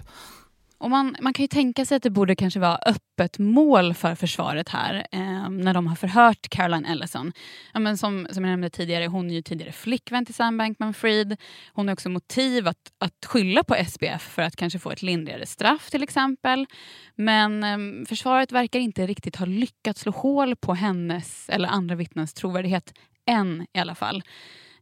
Och 0.80 0.90
man, 0.90 1.16
man 1.22 1.34
kan 1.34 1.44
ju 1.44 1.48
tänka 1.48 1.86
sig 1.86 1.96
att 1.96 2.04
det 2.04 2.10
borde 2.10 2.36
kanske 2.36 2.60
vara 2.60 2.80
öppet 2.86 3.40
mål 3.40 3.94
för 3.94 4.16
försvaret 4.16 4.70
här 4.70 5.08
eh, 5.12 5.50
när 5.50 5.74
de 5.74 5.88
har 5.88 5.96
förhört 5.96 6.50
Caroline 6.50 6.86
Ellison. 6.86 7.34
Ja, 7.74 7.80
men 7.80 7.98
som, 7.98 8.28
som 8.32 8.44
jag 8.44 8.52
nämnde 8.52 8.70
tidigare, 8.70 9.08
hon 9.08 9.30
är 9.30 9.34
ju 9.36 9.42
tidigare 9.42 9.72
flickvän 9.72 10.26
till 10.26 10.36
Sam 10.36 10.62
Bankman-Fried. 10.62 11.38
Hon 11.74 11.88
har 11.88 11.94
också 11.94 12.10
motiv 12.10 12.68
att, 12.68 12.92
att 12.98 13.26
skylla 13.26 13.64
på 13.64 13.76
SBF 13.76 14.22
för 14.22 14.42
att 14.42 14.56
kanske 14.56 14.80
få 14.80 14.92
ett 14.92 15.02
lindrigare 15.02 15.46
straff 15.46 15.90
till 15.90 16.04
exempel. 16.04 16.66
Men 17.16 17.64
eh, 17.64 18.06
försvaret 18.08 18.52
verkar 18.52 18.80
inte 18.80 19.08
riktigt 19.08 19.36
ha 19.36 19.46
lyckats 19.46 20.02
slå 20.02 20.12
hål 20.12 20.56
på 20.56 20.74
hennes 20.74 21.50
eller 21.50 21.70
andra 21.70 21.96
vittnens 21.96 22.34
trovärdighet 22.34 22.94
än 23.26 23.68
i 23.74 23.80
alla 23.80 23.96
fall. 23.96 24.24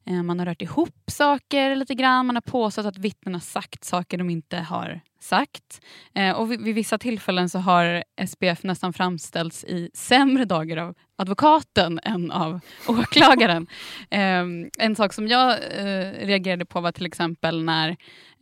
Eh, 0.05 0.23
man 0.23 0.39
har 0.39 0.45
rört 0.45 0.61
ihop 0.61 1.03
saker 1.07 1.75
lite 1.75 1.95
grann. 1.95 2.25
Man 2.25 2.35
har 2.35 2.41
påstått 2.41 2.85
att 2.85 2.97
vittnen 2.97 3.33
har 3.33 3.41
sagt 3.41 3.83
saker 3.83 4.17
de 4.17 4.29
inte 4.29 4.57
har 4.57 5.01
sagt. 5.25 5.81
Eh, 6.15 6.31
och 6.31 6.51
vid, 6.51 6.61
vid, 6.61 6.75
vissa 6.75 6.97
tillfällen 6.97 7.49
så 7.49 7.59
har 7.59 8.03
SPF 8.27 8.63
nästan 8.63 8.93
framställts 8.93 9.63
i 9.63 9.89
sämre 9.93 10.45
dagar 10.45 10.77
av 10.77 10.95
advokaten 11.17 11.99
än 12.03 12.31
av 12.31 12.59
åklagaren. 12.87 13.67
Eh, 14.09 14.43
en 14.77 14.95
sak 14.95 15.13
som 15.13 15.27
jag 15.27 15.51
eh, 15.51 16.11
reagerade 16.25 16.65
på 16.65 16.81
var 16.81 16.91
till 16.91 17.05
exempel 17.05 17.63
när 17.63 17.89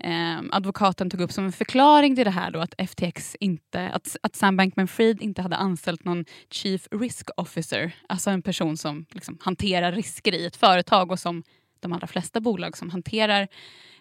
eh, 0.03 0.41
advokaten 0.51 1.09
tog 1.09 1.21
upp 1.21 1.31
som 1.31 1.45
en 1.45 1.51
förklaring 1.51 2.15
till 2.15 2.25
det 2.25 2.31
här 2.31 2.51
då 2.51 2.59
att 2.59 2.89
FTX 2.89 3.35
inte, 3.39 3.89
att, 3.89 4.15
att 4.23 4.35
Sam 4.35 4.59
Bankman-Fried 4.59 5.21
inte 5.21 5.41
hade 5.41 5.55
anställt 5.55 6.05
någon 6.05 6.25
Chief 6.49 6.87
Risk 6.91 7.29
Officer, 7.37 7.91
alltså 8.07 8.29
en 8.29 8.41
person 8.41 8.77
som 8.77 9.05
liksom 9.11 9.37
hanterar 9.41 9.91
risker 9.91 10.33
i 10.33 10.45
ett 10.45 10.55
företag 10.55 11.11
och 11.11 11.19
som 11.19 11.43
de 11.83 11.93
allra 11.93 12.07
flesta 12.07 12.41
bolag 12.41 12.77
som 12.77 12.89
hanterar 12.89 13.47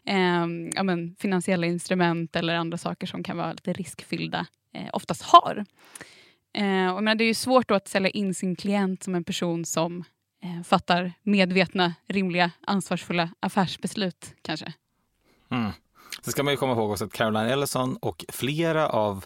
eh, 0.07 0.47
ja, 0.75 0.83
men, 0.83 1.17
finansiella 1.19 1.67
instrument 1.67 2.37
eller 2.37 2.55
andra 2.55 2.79
saker 2.79 3.07
som 3.07 3.23
kan 3.23 3.37
vara 3.37 3.53
lite 3.53 3.73
riskfyllda 3.73 4.47
eh, 4.75 4.89
oftast 4.93 5.23
har. 5.23 5.65
Eh, 6.55 6.95
och, 6.95 7.03
men 7.03 7.19
det 7.19 7.25
är 7.25 7.27
ju 7.27 7.35
svårt 7.35 7.71
att 7.71 7.89
sälja 7.89 8.11
in 8.11 8.35
sin 8.35 8.57
klient 8.57 9.03
som 9.03 9.15
en 9.15 9.25
person 9.25 9.65
som 9.65 10.05
eh, 10.43 10.63
fattar 10.65 11.13
medvetna, 11.23 11.95
rimliga, 12.07 12.51
ansvarsfulla 12.67 13.31
affärsbeslut 13.41 14.35
kanske. 14.43 14.73
Mm. 15.51 15.71
Sen 16.23 16.33
ska 16.33 16.43
man 16.43 16.53
ju 16.53 16.57
komma 16.57 16.73
ihåg 16.73 16.91
också 16.91 17.05
att 17.05 17.13
Caroline 17.13 17.49
Ellison 17.49 17.97
och 17.97 18.25
flera 18.29 18.89
av 18.89 19.25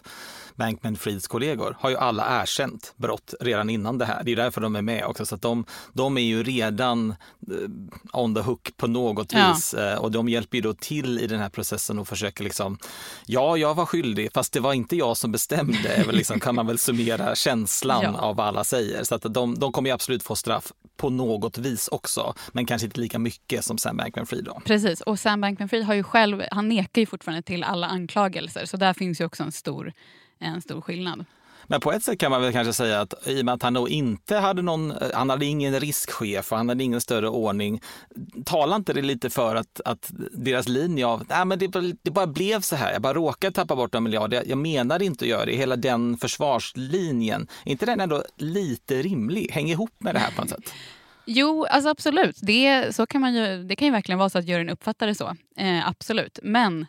Bankman 0.57 0.95
Frieds 0.95 1.27
kollegor 1.27 1.77
har 1.79 1.89
ju 1.89 1.97
alla 1.97 2.41
erkänt 2.41 2.93
brott 2.95 3.33
redan 3.39 3.69
innan 3.69 3.97
det 3.97 4.05
här. 4.05 4.23
Det 4.23 4.31
är 4.31 4.35
därför 4.35 4.61
de 4.61 4.75
är 4.75 4.81
med 4.81 5.05
också. 5.05 5.25
Så 5.25 5.35
att 5.35 5.41
de, 5.41 5.65
de 5.93 6.17
är 6.17 6.21
ju 6.21 6.43
redan 6.43 7.09
eh, 7.51 7.55
on 8.13 8.35
the 8.35 8.41
hook 8.41 8.71
på 8.77 8.87
något 8.87 9.33
ja. 9.33 9.53
vis 9.53 9.73
eh, 9.73 9.97
och 9.97 10.11
de 10.11 10.29
hjälper 10.29 10.57
ju 10.57 10.61
då 10.61 10.73
till 10.73 11.19
i 11.19 11.27
den 11.27 11.39
här 11.39 11.49
processen 11.49 11.99
och 11.99 12.07
försöker 12.07 12.43
liksom, 12.43 12.77
ja, 13.25 13.57
jag 13.57 13.75
var 13.75 13.85
skyldig, 13.85 14.29
fast 14.33 14.53
det 14.53 14.59
var 14.59 14.73
inte 14.73 14.95
jag 14.95 15.17
som 15.17 15.31
bestämde, 15.31 16.05
liksom, 16.11 16.39
kan 16.39 16.55
man 16.55 16.67
väl 16.67 16.77
summera 16.77 17.35
känslan 17.47 18.03
ja. 18.03 18.19
av 18.19 18.35
vad 18.35 18.47
alla 18.47 18.63
säger. 18.63 19.03
Så 19.03 19.15
att 19.15 19.21
de, 19.33 19.59
de 19.59 19.71
kommer 19.71 19.89
ju 19.89 19.93
absolut 19.93 20.23
få 20.23 20.35
straff 20.35 20.71
på 20.97 21.09
något 21.09 21.57
vis 21.57 21.87
också, 21.87 22.33
men 22.51 22.65
kanske 22.65 22.85
inte 22.85 22.99
lika 22.99 23.19
mycket 23.19 23.65
som 23.65 23.77
Sam 23.77 23.97
Bankman-Fried. 23.97 24.43
Då. 24.43 24.61
Precis, 24.65 25.01
och 25.01 25.19
Sam 25.19 25.43
Bankman-Fried 25.43 25.83
har 25.83 25.93
ju 25.93 26.03
själv, 26.03 26.43
han 26.51 26.69
nekar 26.69 27.01
ju 27.01 27.05
fortfarande 27.05 27.41
till 27.41 27.63
alla 27.63 27.87
anklagelser, 27.87 28.65
så 28.65 28.77
där 28.77 28.93
finns 28.93 29.21
ju 29.21 29.25
också 29.25 29.43
en 29.43 29.51
stor 29.51 29.93
en 30.39 30.61
stor 30.61 30.81
skillnad. 30.81 31.25
Men 31.69 31.79
på 31.79 31.91
ett 31.91 32.03
sätt 32.03 32.19
kan 32.19 32.31
man 32.31 32.41
väl 32.41 32.53
kanske 32.53 32.73
säga 32.73 33.01
att 33.01 33.27
i 33.27 33.41
och 33.41 33.45
med 33.45 33.53
att 33.53 33.63
han 33.63 33.73
då 33.73 33.89
inte 33.89 34.35
hade 34.35 34.61
någon, 34.61 34.93
han 35.13 35.29
hade 35.29 35.45
ingen 35.45 35.79
riskchef 35.79 36.51
och 36.51 36.57
han 36.57 36.69
hade 36.69 36.83
ingen 36.83 37.01
större 37.01 37.29
ordning. 37.29 37.81
Talar 38.45 38.75
inte 38.75 38.93
det 38.93 39.01
lite 39.01 39.29
för 39.29 39.55
att, 39.55 39.81
att 39.85 40.11
deras 40.31 40.67
linje 40.67 41.07
av, 41.07 41.25
nej 41.29 41.45
men 41.45 41.59
det, 41.59 41.67
det 42.01 42.11
bara 42.11 42.27
blev 42.27 42.61
så 42.61 42.75
här, 42.75 42.93
jag 42.93 43.01
bara 43.01 43.13
råkade 43.13 43.53
tappa 43.53 43.75
bort 43.75 43.95
en 43.95 44.03
miljard, 44.03 44.33
jag, 44.33 44.47
jag 44.47 44.57
menade 44.57 45.05
inte 45.05 45.25
att 45.25 45.29
göra 45.29 45.45
det, 45.45 45.55
hela 45.55 45.75
den 45.75 46.17
försvarslinjen, 46.17 47.47
är 47.65 47.71
inte 47.71 47.85
den 47.85 47.99
ändå 47.99 48.23
lite 48.37 49.01
rimlig, 49.01 49.49
hänger 49.51 49.73
ihop 49.73 49.93
med 49.97 50.15
det 50.15 50.19
här 50.19 50.31
på 50.31 50.41
något 50.41 50.49
sätt? 50.49 50.73
Jo, 51.29 51.65
alltså 51.65 51.89
absolut. 51.89 52.39
Det, 52.41 52.95
så 52.95 53.05
kan 53.05 53.21
man 53.21 53.33
ju, 53.33 53.63
det 53.63 53.75
kan 53.75 53.85
ju 53.85 53.91
verkligen 53.91 54.19
vara 54.19 54.29
så 54.29 54.37
att 54.37 54.47
juryn 54.47 54.69
uppfattar 54.69 55.07
det 55.07 55.15
så. 55.15 55.35
Eh, 55.57 55.87
absolut. 55.87 56.39
Men 56.43 56.85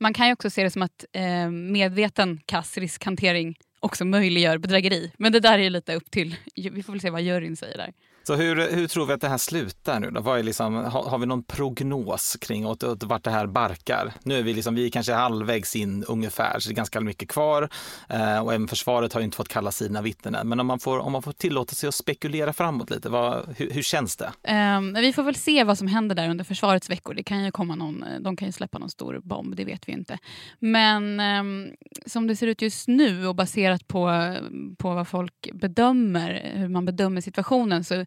man 0.00 0.14
kan 0.14 0.26
ju 0.26 0.32
också 0.32 0.50
se 0.50 0.62
det 0.62 0.70
som 0.70 0.82
att 0.82 1.04
eh, 1.12 1.50
medveten 1.50 2.40
kass 2.46 2.78
riskhantering 2.78 3.58
också 3.80 4.04
möjliggör 4.04 4.58
bedrägeri. 4.58 5.12
Men 5.18 5.32
det 5.32 5.40
där 5.40 5.58
är 5.58 5.70
lite 5.70 5.94
upp 5.94 6.10
till, 6.10 6.36
vi 6.54 6.82
får 6.82 6.92
väl 6.92 7.00
se 7.00 7.10
vad 7.10 7.22
juryn 7.22 7.56
säger 7.56 7.76
där. 7.76 7.92
Så 8.26 8.34
hur, 8.34 8.70
hur 8.70 8.86
tror 8.86 9.06
vi 9.06 9.12
att 9.12 9.20
det 9.20 9.28
här 9.28 9.38
slutar 9.38 10.00
nu 10.00 10.10
då? 10.10 10.20
Vad 10.20 10.38
är 10.38 10.42
liksom, 10.42 10.74
har, 10.74 11.02
har 11.02 11.18
vi 11.18 11.26
någon 11.26 11.42
prognos 11.42 12.36
kring 12.40 12.66
åt, 12.66 12.82
åt 12.82 13.02
vart 13.02 13.24
det 13.24 13.30
här 13.30 13.46
barkar? 13.46 14.12
Nu 14.22 14.38
är 14.38 14.42
vi, 14.42 14.54
liksom, 14.54 14.74
vi 14.74 14.86
är 14.86 14.90
kanske 14.90 15.12
halvvägs 15.12 15.76
in 15.76 16.04
ungefär, 16.08 16.58
så 16.58 16.68
det 16.68 16.72
är 16.72 16.76
ganska 16.76 17.00
mycket 17.00 17.28
kvar. 17.28 17.68
Eh, 18.08 18.38
och 18.38 18.54
även 18.54 18.68
försvaret 18.68 19.12
har 19.12 19.20
inte 19.20 19.36
fått 19.36 19.48
kalla 19.48 19.72
sina 19.72 20.02
vittnen 20.02 20.34
än. 20.34 20.48
Men 20.48 20.60
om 20.60 20.66
man 20.66 20.78
får, 20.78 20.98
om 20.98 21.12
man 21.12 21.22
får 21.22 21.32
tillåta 21.32 21.74
sig 21.74 21.88
att 21.88 21.94
spekulera 21.94 22.52
framåt 22.52 22.90
lite, 22.90 23.08
vad, 23.08 23.54
hur, 23.56 23.70
hur 23.70 23.82
känns 23.82 24.16
det? 24.16 24.32
Um, 24.76 24.94
vi 24.94 25.12
får 25.12 25.22
väl 25.22 25.34
se 25.34 25.64
vad 25.64 25.78
som 25.78 25.86
händer 25.86 26.14
där 26.14 26.28
under 26.28 26.44
försvarets 26.44 26.90
veckor. 26.90 27.14
Det 27.14 27.22
kan 27.22 27.44
ju 27.44 27.50
komma 27.50 27.74
någon, 27.74 28.02
eh, 28.02 28.20
de 28.20 28.36
kan 28.36 28.48
ju 28.48 28.52
släppa 28.52 28.78
någon 28.78 28.90
stor 28.90 29.20
bomb, 29.22 29.56
det 29.56 29.64
vet 29.64 29.88
vi 29.88 29.92
inte. 29.92 30.18
Men 30.58 31.20
um, 31.20 31.70
som 32.06 32.26
det 32.26 32.36
ser 32.36 32.46
ut 32.46 32.62
just 32.62 32.88
nu 32.88 33.26
och 33.26 33.34
baserat 33.34 33.88
på, 33.88 34.34
på 34.78 34.94
vad 34.94 35.08
folk 35.08 35.50
bedömer, 35.52 36.52
hur 36.54 36.68
man 36.68 36.84
bedömer 36.84 37.20
situationen 37.20 37.84
så 37.84 38.06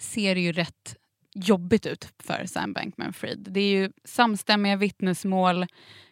ser 0.00 0.34
det 0.34 0.40
ju 0.40 0.52
rätt 0.52 0.96
jobbigt 1.34 1.86
ut 1.86 2.08
för 2.22 2.46
Sam 2.46 2.74
Bankman-Fried. 2.74 3.50
Det 3.50 3.60
är 3.60 3.70
ju 3.70 3.92
samstämmiga 4.04 4.76
vittnesmål. 4.76 5.62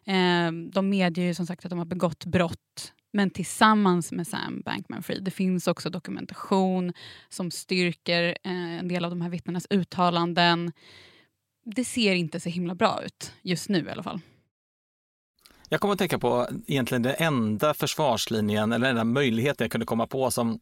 Eh, 0.05 0.53
de 0.73 0.89
medger 0.89 1.23
ju 1.23 1.35
som 1.35 1.47
sagt 1.47 1.65
att 1.65 1.71
de 1.71 1.79
har 1.79 1.87
begått 1.87 2.25
brott 2.25 2.93
men 3.13 3.31
tillsammans 3.31 4.13
med 4.13 4.27
Sam 4.27 4.63
Bankman-Fried. 4.65 5.23
Det 5.23 5.31
finns 5.31 5.69
också 5.69 5.91
dokumentation 5.91 6.93
som 7.29 7.51
styrker 7.51 8.39
eh, 8.45 8.79
en 8.79 8.89
del 8.89 9.05
av 9.05 9.11
de 9.11 9.21
här 9.21 9.29
vittnenas 9.29 9.67
uttalanden. 9.71 10.73
Det 11.65 11.85
ser 11.85 12.15
inte 12.15 12.41
så 12.41 12.49
himla 12.49 12.75
bra 12.75 13.03
ut 13.05 13.33
just 13.43 13.69
nu 13.69 13.85
i 13.87 13.91
alla 13.91 14.03
fall. 14.03 14.21
Jag 15.69 15.81
kommer 15.81 15.93
att 15.93 15.99
tänka 15.99 16.19
på 16.19 16.49
egentligen 16.67 17.03
den 17.03 17.15
enda 17.19 17.75
försvarslinjen 17.75 18.73
eller 18.73 18.87
den 18.87 18.97
enda 18.97 19.05
möjligheten 19.05 19.65
jag 19.65 19.71
kunde 19.71 19.87
komma 19.87 20.07
på 20.07 20.31
som 20.31 20.61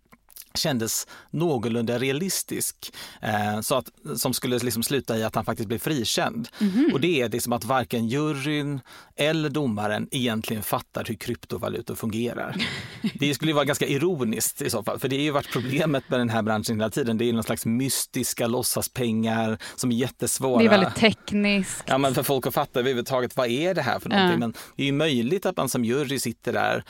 kändes 0.56 1.06
någorlunda 1.30 1.98
realistisk. 1.98 2.92
Eh, 3.22 3.60
så 3.60 3.75
att, 3.75 3.88
som 4.16 4.34
skulle 4.34 4.58
liksom 4.58 4.82
sluta 4.82 5.18
i 5.18 5.25
att 5.25 5.34
han 5.34 5.44
faktiskt 5.44 5.68
blev 5.68 5.78
frikänd. 5.78 6.48
Mm 6.60 6.72
-hmm. 6.72 6.92
Och 6.92 7.00
det 7.00 7.20
är 7.20 7.28
liksom 7.28 7.52
att 7.52 7.64
varken 7.64 8.08
juryn 8.08 8.80
eller 9.16 9.48
domaren 9.48 10.08
egentligen 10.10 10.62
fattar 10.62 11.04
hur 11.04 11.14
kryptovalutor 11.14 11.94
fungerar. 11.94 12.56
det 13.14 13.34
skulle 13.34 13.52
vara 13.52 13.64
ganska 13.64 13.86
ironiskt 13.86 14.62
i 14.62 14.70
så 14.70 14.82
fall, 14.82 14.98
för 14.98 15.08
det 15.08 15.16
är 15.16 15.20
ju 15.20 15.30
varit 15.30 15.52
problemet 15.52 16.08
med 16.08 16.20
den 16.20 16.30
här 16.30 16.42
branschen 16.42 16.76
hela 16.76 16.90
tiden. 16.90 17.18
Det 17.18 17.28
är 17.28 17.32
någon 17.32 17.42
slags 17.42 17.66
mystiska 17.66 18.46
låtsaspengar 18.46 19.58
som 19.76 19.92
är 19.92 19.96
jättesvåra. 19.96 20.58
Det 20.58 20.64
är 20.64 20.70
väldigt 20.70 20.94
tekniskt. 20.94 21.84
Ja, 21.86 21.98
men 21.98 22.14
för 22.14 22.22
folk 22.22 22.46
att 22.46 22.54
fatta 22.54 22.80
överhuvudtaget, 22.80 23.36
vad 23.36 23.48
är 23.48 23.75
det 23.75 23.82
här 23.82 23.98
för 23.98 24.08
någonting? 24.08 24.32
Ja. 24.32 24.38
Men 24.38 24.54
det 24.76 24.82
är 24.82 24.86
ju 24.86 24.92
möjligt 24.92 25.46
att 25.46 25.56
man 25.56 25.68
som 25.68 25.84
jury 25.84 26.18
sitter 26.18 26.52
där 26.52 26.84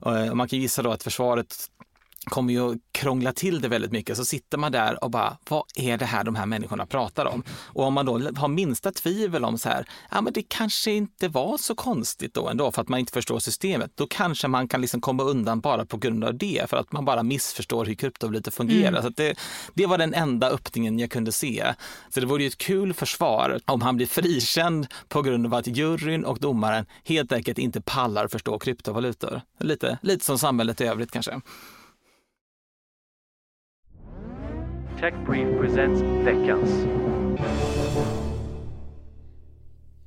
och 0.00 0.36
man 0.36 0.48
kan 0.48 0.58
gissa 0.58 0.82
då 0.82 0.90
att 0.90 1.02
försvaret 1.02 1.54
kommer 2.24 2.52
ju 2.52 2.72
att 2.72 2.78
krångla 2.92 3.32
till 3.32 3.60
det 3.60 3.68
väldigt 3.68 3.92
mycket. 3.92 4.16
Så 4.16 4.24
sitter 4.24 4.58
man 4.58 4.72
där 4.72 5.04
och 5.04 5.10
bara, 5.10 5.36
vad 5.48 5.64
är 5.74 5.98
det 5.98 6.04
här 6.04 6.24
de 6.24 6.34
här 6.34 6.46
människorna 6.46 6.86
pratar 6.86 7.26
om? 7.26 7.42
Och 7.48 7.84
om 7.84 7.94
man 7.94 8.06
då 8.06 8.12
har 8.36 8.48
minsta 8.48 8.92
tvivel 8.92 9.44
om 9.44 9.58
så 9.58 9.68
här, 9.68 9.86
ja 10.10 10.20
men 10.20 10.32
det 10.32 10.42
kanske 10.42 10.92
inte 10.92 11.28
var 11.28 11.58
så 11.58 11.74
konstigt 11.74 12.34
då 12.34 12.48
ändå 12.48 12.72
för 12.72 12.82
att 12.82 12.88
man 12.88 13.00
inte 13.00 13.12
förstår 13.12 13.38
systemet. 13.38 13.90
Då 13.94 14.06
kanske 14.06 14.48
man 14.48 14.68
kan 14.68 14.80
liksom 14.80 15.00
komma 15.00 15.22
undan 15.22 15.60
bara 15.60 15.86
på 15.86 15.96
grund 15.96 16.24
av 16.24 16.34
det, 16.38 16.70
för 16.70 16.76
att 16.76 16.92
man 16.92 17.04
bara 17.04 17.22
missförstår 17.22 17.84
hur 17.84 17.94
kryptovalutor 17.94 18.50
fungerar. 18.50 18.88
Mm. 18.88 19.02
Så 19.02 19.08
det, 19.08 19.34
det 19.74 19.86
var 19.86 19.98
den 19.98 20.14
enda 20.14 20.50
öppningen 20.50 20.98
jag 20.98 21.10
kunde 21.10 21.32
se. 21.32 21.74
Så 22.14 22.20
det 22.20 22.26
vore 22.26 22.42
ju 22.42 22.48
ett 22.48 22.58
kul 22.58 22.94
försvar 22.94 23.60
om 23.64 23.82
han 23.82 23.96
blir 23.96 24.06
frikänd 24.06 24.86
på 25.08 25.22
grund 25.22 25.46
av 25.46 25.54
att 25.54 25.66
juryn 25.66 26.24
och 26.24 26.38
domaren 26.38 26.86
helt 27.04 27.32
enkelt 27.32 27.58
inte 27.58 27.80
pallar 27.80 28.28
förstå 28.28 28.58
kryptovalutor. 28.58 29.40
Lite, 29.60 29.98
lite 30.02 30.24
som 30.24 30.38
samhället 30.38 30.80
i 30.80 30.84
övrigt 30.84 31.10
kanske. 31.10 31.40
Tech 35.02 35.14
Brief 35.26 35.60
presents 35.60 36.02
veckans. 36.02 36.70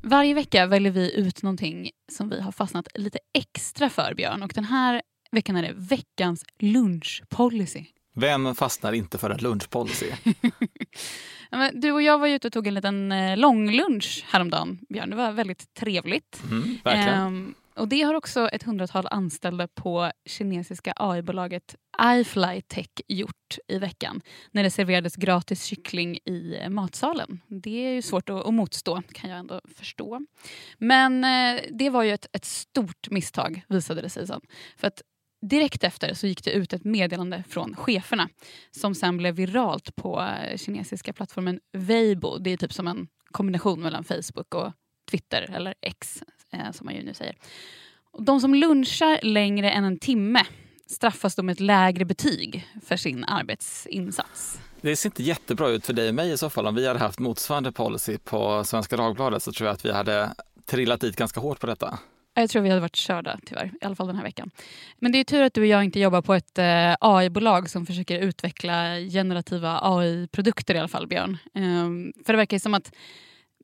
Varje 0.02 0.34
vecka 0.34 0.66
väljer 0.66 0.92
vi 0.92 1.16
ut 1.16 1.44
någonting 1.44 1.92
som 2.12 2.30
vi 2.30 2.42
har 2.42 2.52
fastnat 2.52 2.88
lite 2.94 3.20
extra 3.34 3.90
för, 3.90 4.14
Björn. 4.14 4.44
Och 4.44 4.52
den 4.56 4.64
här 4.64 5.02
veckan 5.32 5.56
är 5.56 5.62
det 5.64 5.74
veckans 5.76 6.46
lunchpolicy. 6.60 7.84
Vem 8.16 8.56
fastnar 8.56 8.94
inte 8.94 9.18
för 9.18 9.30
en 9.30 9.38
lunchpolicy? 9.38 10.12
du 11.74 11.92
och 11.92 12.02
jag 12.02 12.20
var 12.20 12.28
ute 12.28 12.48
och 12.48 12.54
tog 12.54 12.68
en 12.68 12.74
liten 12.74 13.12
eh, 13.12 13.38
långlunch 13.38 14.26
häromdagen, 14.28 14.80
Björn. 14.90 15.10
Det 15.10 15.16
var 15.16 15.32
väldigt 15.32 15.74
trevligt. 15.74 16.44
Mm, 16.52 16.78
verkligen. 16.84 17.22
Um, 17.22 17.56
och 17.76 17.88
det 17.88 18.02
har 18.02 18.14
också 18.14 18.50
ett 18.50 18.64
hundratal 18.64 19.08
anställda 19.12 19.68
på 19.68 20.12
kinesiska 20.26 20.94
AI-bolaget 20.96 21.76
iFlyTech 22.02 22.88
gjort 23.08 23.58
i 23.68 23.78
veckan 23.78 24.22
när 24.52 24.64
det 24.64 24.70
serverades 24.70 25.16
gratis 25.16 25.64
kyckling 25.64 26.20
i 26.26 26.58
eh, 26.62 26.70
matsalen. 26.70 27.42
Det 27.48 27.86
är 27.88 27.94
ju 27.94 28.02
svårt 28.02 28.30
att, 28.30 28.46
att 28.46 28.54
motstå, 28.54 29.02
kan 29.12 29.30
jag 29.30 29.40
ändå 29.40 29.62
förstå. 29.76 30.26
Men 30.78 31.24
eh, 31.24 31.62
det 31.72 31.90
var 31.90 32.04
ju 32.04 32.12
ett, 32.12 32.28
ett 32.34 32.46
stort 32.46 33.10
misstag, 33.12 33.62
visade 33.68 34.02
det 34.02 34.10
sig 34.10 34.28
sen. 34.28 34.42
För 34.78 34.88
att 34.88 35.02
Direkt 35.50 35.84
efter 35.84 36.14
så 36.14 36.28
gick 36.28 36.44
det 36.44 36.52
ut 36.52 36.74
ett 36.74 36.84
meddelande 36.84 37.44
från 37.50 37.76
cheferna 37.76 38.30
som 38.72 38.96
sen 38.96 39.18
blev 39.18 39.36
viralt 39.36 39.96
på 39.96 40.22
eh, 40.22 40.58
kinesiska 40.58 41.14
plattformen 41.14 41.60
Weibo. 41.74 42.38
Det 42.38 42.50
är 42.50 42.58
typ 42.58 42.74
som 42.74 42.88
en 42.88 43.08
kombination 43.32 43.82
mellan 43.82 44.04
Facebook 44.04 44.56
och 44.56 44.74
Twitter, 45.12 45.52
eller 45.54 45.76
X 45.82 46.24
eh, 46.56 46.72
som 46.72 46.86
man 46.86 46.96
ju 46.96 47.04
nu 47.04 47.14
säger. 47.14 47.36
De 48.20 48.40
som 48.40 48.56
lunchar 48.56 49.20
längre 49.24 49.72
än 49.72 49.84
en 49.84 50.00
timme 50.00 50.46
straffas 50.88 51.36
då 51.36 51.44
med 51.44 51.54
ett 51.54 51.60
lägre 51.60 52.06
betyg 52.06 52.68
för 52.86 52.98
sin 52.98 53.24
arbetsinsats. 53.24 54.60
Det 54.82 54.96
ser 54.96 55.10
inte 55.10 55.24
jättebra 55.24 55.70
ut 55.70 55.86
för 55.86 55.94
dig 55.94 56.10
och 56.10 56.16
mig 56.16 56.32
i 56.32 56.38
så 56.38 56.50
fall. 56.50 56.68
Om 56.68 56.76
vi 56.76 56.88
hade 56.88 57.00
haft 57.00 57.20
motsvarande 57.20 57.72
policy 57.72 58.18
på 58.18 58.64
Svenska 58.64 58.98
Dagbladet 58.98 59.44
så 59.44 59.52
tror 59.52 59.68
jag 59.68 59.74
att 59.74 59.86
vi 59.86 59.92
hade 59.92 60.36
trillat 60.66 61.02
dit 61.02 61.16
ganska 61.16 61.40
hårt 61.40 61.60
på 61.60 61.68
detta. 61.68 62.00
Jag 62.34 62.50
tror 62.50 62.62
vi 62.62 62.70
hade 62.70 62.82
varit 62.82 62.96
körda 62.96 63.40
tyvärr, 63.46 63.72
i 63.82 63.86
alla 63.86 63.96
fall 63.96 64.08
den 64.08 64.16
här 64.16 64.24
veckan. 64.24 64.52
Men 65.00 65.12
det 65.12 65.18
är 65.18 65.24
tur 65.24 65.42
att 65.42 65.54
du 65.54 65.62
och 65.62 65.68
jag 65.68 65.84
inte 65.84 66.00
jobbar 66.00 66.22
på 66.22 66.34
ett 66.34 66.58
eh, 66.58 66.96
AI-bolag 67.00 67.70
som 67.70 67.86
försöker 67.86 68.20
utveckla 68.20 68.96
generativa 69.00 69.80
AI-produkter 69.82 70.76
i 70.76 70.78
alla 70.78 70.88
fall, 70.88 71.08
Björn. 71.08 71.38
Um, 71.54 72.14
för 72.26 72.34
det 72.34 72.38
verkar 72.38 72.60
som 72.60 72.74
att 72.74 72.92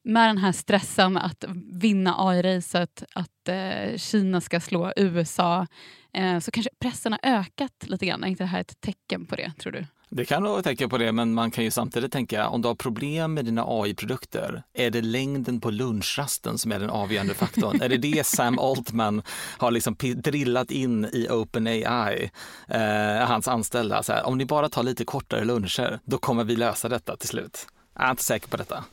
med 0.03 0.29
den 0.29 0.37
här 0.37 0.51
stressen 0.51 1.17
att 1.17 1.45
vinna 1.71 2.15
AI-racet, 2.17 3.03
att 3.13 3.47
eh, 3.49 3.97
Kina 3.97 4.41
ska 4.41 4.59
slå 4.59 4.91
USA, 4.95 5.67
eh, 6.13 6.39
så 6.39 6.51
kanske 6.51 6.69
pressen 6.79 7.11
har 7.11 7.19
ökat 7.23 7.71
lite 7.81 8.05
grann. 8.05 8.23
Är 8.23 8.27
inte 8.27 8.43
det 8.43 8.47
här 8.47 8.61
ett 8.61 8.81
tecken 8.81 9.25
på 9.25 9.35
det, 9.35 9.51
tror 9.59 9.71
du? 9.71 9.85
Det 10.13 10.25
kan 10.25 10.43
vara 10.43 10.59
ett 10.59 10.65
tecken 10.65 10.89
på 10.89 10.97
det, 10.97 11.11
men 11.11 11.33
man 11.33 11.51
kan 11.51 11.63
ju 11.63 11.71
samtidigt 11.71 12.11
tänka 12.11 12.47
om 12.47 12.61
du 12.61 12.67
har 12.67 12.75
problem 12.75 13.33
med 13.33 13.45
dina 13.45 13.65
AI-produkter, 13.67 14.63
är 14.73 14.91
det 14.91 15.01
längden 15.01 15.61
på 15.61 15.71
lunchrasten 15.71 16.57
som 16.57 16.71
är 16.71 16.79
den 16.79 16.89
avgörande 16.89 17.33
faktorn? 17.33 17.81
är 17.81 17.89
det 17.89 17.97
det 17.97 18.25
Sam 18.27 18.59
Altman 18.59 19.21
har 19.57 19.71
liksom 19.71 19.95
drillat 20.15 20.71
in 20.71 21.05
i 21.05 21.27
OpenAI, 21.29 22.31
eh, 22.67 23.27
hans 23.27 23.47
anställda? 23.47 24.03
Så 24.03 24.13
här, 24.13 24.23
om 24.23 24.37
ni 24.37 24.45
bara 24.45 24.69
tar 24.69 24.83
lite 24.83 25.05
kortare 25.05 25.45
luncher, 25.45 25.99
då 26.03 26.17
kommer 26.17 26.43
vi 26.43 26.55
lösa 26.55 26.89
detta 26.89 27.17
till 27.17 27.29
slut. 27.29 27.67
Jag 27.95 28.05
är 28.05 28.11
inte 28.11 28.23
säker 28.23 28.47
på 28.47 28.57
detta. 28.57 28.83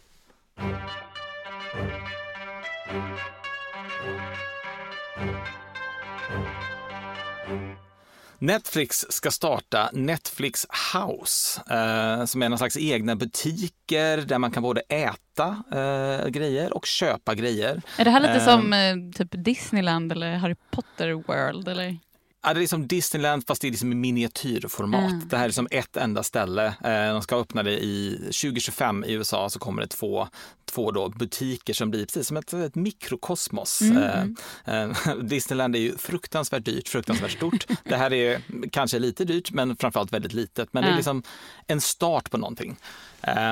Netflix 8.41 9.07
ska 9.09 9.31
starta 9.31 9.91
Netflix 9.93 10.67
House 10.95 11.61
eh, 11.71 12.25
som 12.25 12.43
är 12.43 12.49
någon 12.49 12.59
slags 12.59 12.77
egna 12.77 13.17
butiker 13.17 14.17
där 14.17 14.39
man 14.39 14.51
kan 14.51 14.63
både 14.63 14.81
äta 14.81 15.63
eh, 15.73 16.29
grejer 16.29 16.73
och 16.73 16.87
köpa 16.87 17.35
grejer. 17.35 17.83
Är 17.99 18.05
det 18.05 18.11
här 18.11 18.21
lite 18.21 18.35
eh, 18.35 18.45
som 18.45 18.73
eh, 18.73 18.97
typ 19.15 19.45
Disneyland 19.45 20.13
eller 20.13 20.37
Harry 20.37 20.55
Potter 20.71 21.13
World? 21.13 21.69
Eller? 21.69 21.99
Ja, 22.43 22.55
det 22.55 22.63
är 22.63 22.67
som 22.67 22.87
Disneyland 22.87 23.47
fast 23.47 23.63
det 23.63 23.69
är 23.69 23.71
liksom 23.71 23.93
i 23.93 23.95
miniatyrformat. 23.95 25.11
Mm. 25.11 25.29
Det 25.29 25.37
här 25.37 25.49
är 25.49 25.53
som 25.53 25.69
ett 25.71 25.97
enda 25.97 26.23
ställe. 26.23 26.67
Eh, 26.67 27.13
de 27.13 27.23
ska 27.23 27.37
öppna 27.37 27.63
det 27.63 27.85
i 27.85 28.17
2025 28.19 29.05
i 29.05 29.13
USA 29.13 29.51
så 29.51 29.59
kommer 29.59 29.83
det 29.83 29.89
två, 29.89 30.29
två 30.65 30.91
då 30.91 31.09
butiker 31.09 31.75
som 31.75 31.91
blir 31.91 32.05
precis 32.05 32.29
som 32.29 32.37
ett, 32.37 32.53
ett 32.53 32.75
mikrokosmos. 32.75 33.81
Mm. 33.81 34.37
Eh, 34.65 34.75
eh, 34.75 35.17
Disneyland 35.23 35.77
är 35.77 35.81
ju 35.81 35.99
fruktansvärt 35.99 36.65
dyrt, 36.65 36.89
fruktansvärt 36.89 37.31
stort. 37.31 37.67
det 37.85 37.97
här 37.97 38.13
är 38.13 38.41
kanske 38.73 38.99
lite 38.99 39.25
dyrt 39.25 39.51
men 39.53 39.77
framförallt 39.77 40.13
väldigt 40.13 40.33
litet. 40.33 40.73
Men 40.73 40.85
mm. 40.85 40.91
det 40.91 40.95
är 40.95 40.97
liksom 40.97 41.23
en 41.67 41.81
start 41.81 42.31
på 42.31 42.37
någonting. 42.37 42.77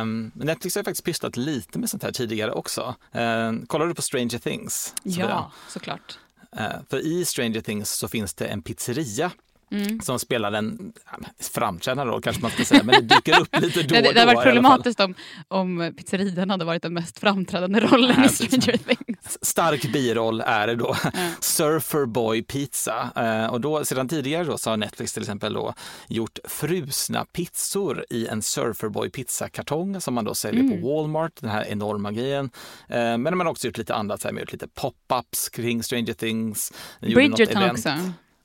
Um, 0.03 0.33
Netflix 0.35 0.77
har 0.77 0.83
faktiskt 0.83 1.05
pysslat 1.05 1.37
lite 1.37 1.79
med 1.79 1.91
sånt 1.91 2.03
här 2.03 2.13
tidigare 2.13 2.53
också. 2.53 2.95
Uh, 3.17 3.67
kollar 3.67 3.87
du 3.87 3.95
på 3.95 4.03
Stranger 4.03 4.39
Things? 4.39 4.95
Ja, 5.03 5.53
såklart. 5.69 6.19
Eh, 6.59 6.81
för 6.91 6.99
i 7.07 7.25
Stranger 7.25 7.61
Things 7.61 7.91
så 7.91 8.09
finns 8.09 8.35
det 8.35 8.47
en 8.47 8.63
pizzeria 8.63 9.31
Mm. 9.71 10.01
som 10.01 10.19
spelar 10.19 10.53
en 10.53 10.93
framträdande 11.41 12.13
roll 12.13 12.23
kanske 12.23 12.43
man 12.43 12.51
ska 12.51 12.65
säga, 12.65 12.83
men 12.85 12.95
det 12.95 13.15
dyker 13.15 13.41
upp 13.41 13.57
lite 13.61 13.83
då 13.83 13.97
och 13.97 14.03
då. 14.03 14.13
Det, 14.13 14.21
hade 14.21 14.35
varit 14.35 14.45
problematiskt 14.45 15.01
om, 15.01 15.15
om 15.49 15.93
pizzerian 15.97 16.51
hade 16.51 16.65
varit 16.65 16.83
den 16.83 16.95
mest 16.95 17.19
framträdande 17.19 17.81
rollen 17.81 18.15
Nej, 18.19 18.27
i 18.27 18.29
Stranger 18.29 18.77
Things. 18.77 19.16
Stark 19.43 19.93
biroll 19.93 20.41
är 20.41 20.67
det 20.67 20.75
då. 20.75 20.97
Surfer 21.41 22.07
Boy 22.07 22.43
Pizza. 22.43 23.11
Eh, 23.17 23.47
och 23.53 23.61
då, 23.61 23.85
sedan 23.85 24.09
tidigare 24.09 24.45
då 24.45 24.59
så 24.59 24.71
har 24.71 24.77
Netflix 24.77 25.13
till 25.13 25.23
exempel 25.23 25.53
då 25.53 25.75
gjort 26.09 26.39
frusna 26.45 27.25
pizzor 27.25 28.05
i 28.11 28.27
en 28.27 28.43
Surfer 28.43 28.89
Boy 28.89 29.11
pizzakartong 29.11 30.01
som 30.01 30.15
man 30.15 30.25
då 30.25 30.35
säljer 30.35 30.61
Mm. 30.65 30.81
på 30.81 30.89
Walmart, 30.89 31.33
den 31.41 31.51
här 31.51 31.65
enorma 31.69 32.13
grejen. 32.13 32.51
Eh, 32.89 32.99
men 32.99 33.23
man 33.23 33.41
har 33.41 33.47
också 33.47 33.67
gjort 33.67 33.79
lite 33.79 33.95
annat, 33.95 34.21
så 34.21 34.29
här, 34.29 34.39
gjort 34.41 34.53
lite 34.53 34.67
pop-ups 34.67 35.51
kring 35.53 35.83
Stranger 35.83 36.13
Things. 36.13 36.73
Bridgerton 37.01 37.71
också. 37.71 37.89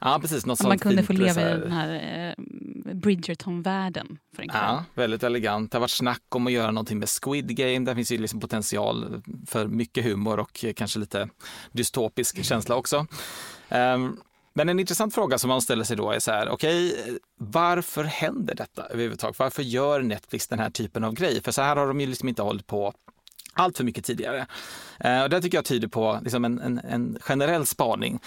Ja, 0.03 0.19
precis. 0.21 0.45
Något 0.45 0.63
man 0.63 0.79
kunde 0.79 1.03
få 1.03 1.13
leva 1.13 1.41
i 1.41 1.59
den 1.59 1.71
här 1.71 1.93
eh, 1.93 2.43
Bridgerton-världen 3.01 4.17
för 4.35 4.41
en 4.41 4.49
kväll. 4.49 4.61
Ja, 4.63 4.85
väldigt 4.93 5.23
elegant. 5.23 5.71
Det 5.71 5.77
har 5.77 5.81
varit 5.81 5.91
snack 5.91 6.23
om 6.35 6.47
att 6.47 6.53
göra 6.53 6.71
någonting 6.71 6.99
med 6.99 7.09
Squid 7.09 7.55
Game. 7.57 7.79
Där 7.79 7.95
finns 7.95 8.11
ju 8.11 8.17
liksom 8.17 8.39
potential 8.39 9.21
för 9.47 9.67
mycket 9.67 10.03
humor 10.03 10.39
och 10.39 10.65
kanske 10.75 10.99
lite 10.99 11.29
dystopisk 11.71 12.43
känsla 12.43 12.75
också. 12.75 13.07
Ehm, 13.69 14.17
men 14.53 14.69
en 14.69 14.79
intressant 14.79 15.15
fråga 15.15 15.37
som 15.37 15.47
man 15.47 15.61
ställer 15.61 15.83
sig 15.83 15.97
då 15.97 16.11
är 16.11 16.19
så 16.19 16.31
här, 16.31 16.49
okej, 16.49 16.95
varför 17.37 18.03
händer 18.03 18.55
detta 18.55 18.85
överhuvudtaget? 18.85 19.39
Varför 19.39 19.63
gör 19.63 20.01
Netflix 20.01 20.47
den 20.47 20.59
här 20.59 20.69
typen 20.69 21.03
av 21.03 21.13
grej? 21.13 21.41
För 21.41 21.51
så 21.51 21.61
här 21.61 21.75
har 21.75 21.87
de 21.87 22.01
ju 22.01 22.07
liksom 22.07 22.29
inte 22.29 22.41
hållit 22.41 22.67
på 22.67 22.93
allt 23.53 23.77
för 23.77 23.83
mycket 23.83 24.05
tidigare. 24.05 24.47
Eh, 25.03 25.23
och 25.23 25.29
det 25.29 25.41
tycker 25.41 25.57
jag 25.57 25.65
tyder 25.65 25.87
på 25.87 26.19
liksom 26.23 26.45
en, 26.45 26.59
en, 26.59 26.79
en 26.79 27.17
generell 27.21 27.65
spaning. 27.65 28.19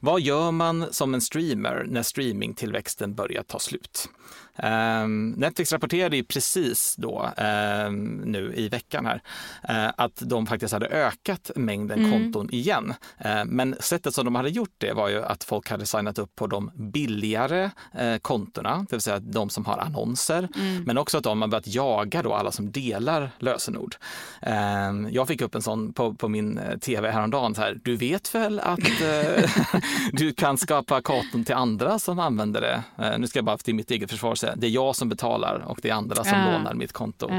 Vad 0.00 0.20
gör 0.20 0.50
man 0.50 0.86
som 0.90 1.14
en 1.14 1.20
streamer 1.20 1.86
när 1.88 2.02
streamingtillväxten 2.02 3.14
börjar 3.14 3.42
ta 3.42 3.58
slut? 3.58 4.08
Ehm, 4.56 5.30
Netflix 5.30 5.72
rapporterade 5.72 6.16
ju 6.16 6.24
precis 6.24 6.94
då, 6.98 7.28
ehm, 7.36 8.06
nu 8.16 8.52
i 8.56 8.68
veckan 8.68 9.06
här, 9.06 9.22
eh, 9.68 9.92
att 9.96 10.16
de 10.16 10.46
faktiskt 10.46 10.72
hade 10.72 10.86
ökat 10.86 11.50
mängden 11.56 11.98
Mm. 12.04 12.12
konton 12.12 12.50
igen. 12.50 12.94
Eh, 13.18 13.44
men 13.44 13.76
sättet 13.80 14.14
som 14.14 14.24
de 14.24 14.34
hade 14.34 14.48
gjort 14.50 14.74
det 14.78 14.92
var 14.92 15.08
ju 15.08 15.24
att 15.24 15.44
folk 15.44 15.70
hade 15.70 15.86
signat 15.86 16.18
upp 16.18 16.36
på 16.36 16.46
de 16.46 16.70
billigare 16.74 17.70
eh, 17.94 18.16
kontona, 18.18 18.86
det 18.90 18.96
vill 18.96 19.00
säga 19.00 19.18
de 19.18 19.50
som 19.50 19.64
har 19.66 19.78
annonser, 19.78 20.48
Mm. 20.56 20.82
men 20.84 20.98
också 20.98 21.18
att 21.18 21.24
de 21.24 21.42
har 21.42 21.48
börjat 21.48 21.66
jaga 21.66 22.22
då 22.22 22.34
alla 22.34 22.52
som 22.52 22.70
delar 22.72 23.30
lösenord. 23.38 23.96
Ehm, 24.42 25.08
jag 25.12 25.28
fick 25.28 25.40
upp 25.40 25.54
en 25.54 25.62
sån 25.62 25.92
på, 25.92 26.14
på 26.18 26.28
min 26.28 26.58
eh, 26.58 26.78
tv 26.78 27.10
häromdagen, 27.10 27.54
så 27.54 27.60
här, 27.60 27.80
du 27.84 27.96
vet 27.96 28.34
väl 28.34 28.60
att 28.60 28.78
eh, 29.00 29.50
du 30.12 30.32
kan 30.32 30.58
skapa 30.58 31.02
konton 31.02 31.44
till 31.44 31.54
andra 31.54 31.98
som 31.98 32.18
använder 32.18 32.60
det. 32.60 32.82
Eh, 33.04 33.18
nu 33.18 33.26
ska 33.26 33.38
jag 33.38 33.44
bara 33.44 33.58
till 33.58 33.74
mitt 33.74 33.90
eget 33.90 34.10
försvar 34.10 34.34
säga, 34.34 34.56
det 34.56 34.66
är 34.66 34.70
jag 34.70 34.96
som 34.96 35.08
betalar 35.08 35.58
och 35.66 35.78
det 35.82 35.90
är 35.90 35.94
andra 35.94 36.24
som 36.24 36.38
Ja. 36.38 36.52
lånar 36.52 36.74
mitt 36.74 36.92
konto. 36.92 37.30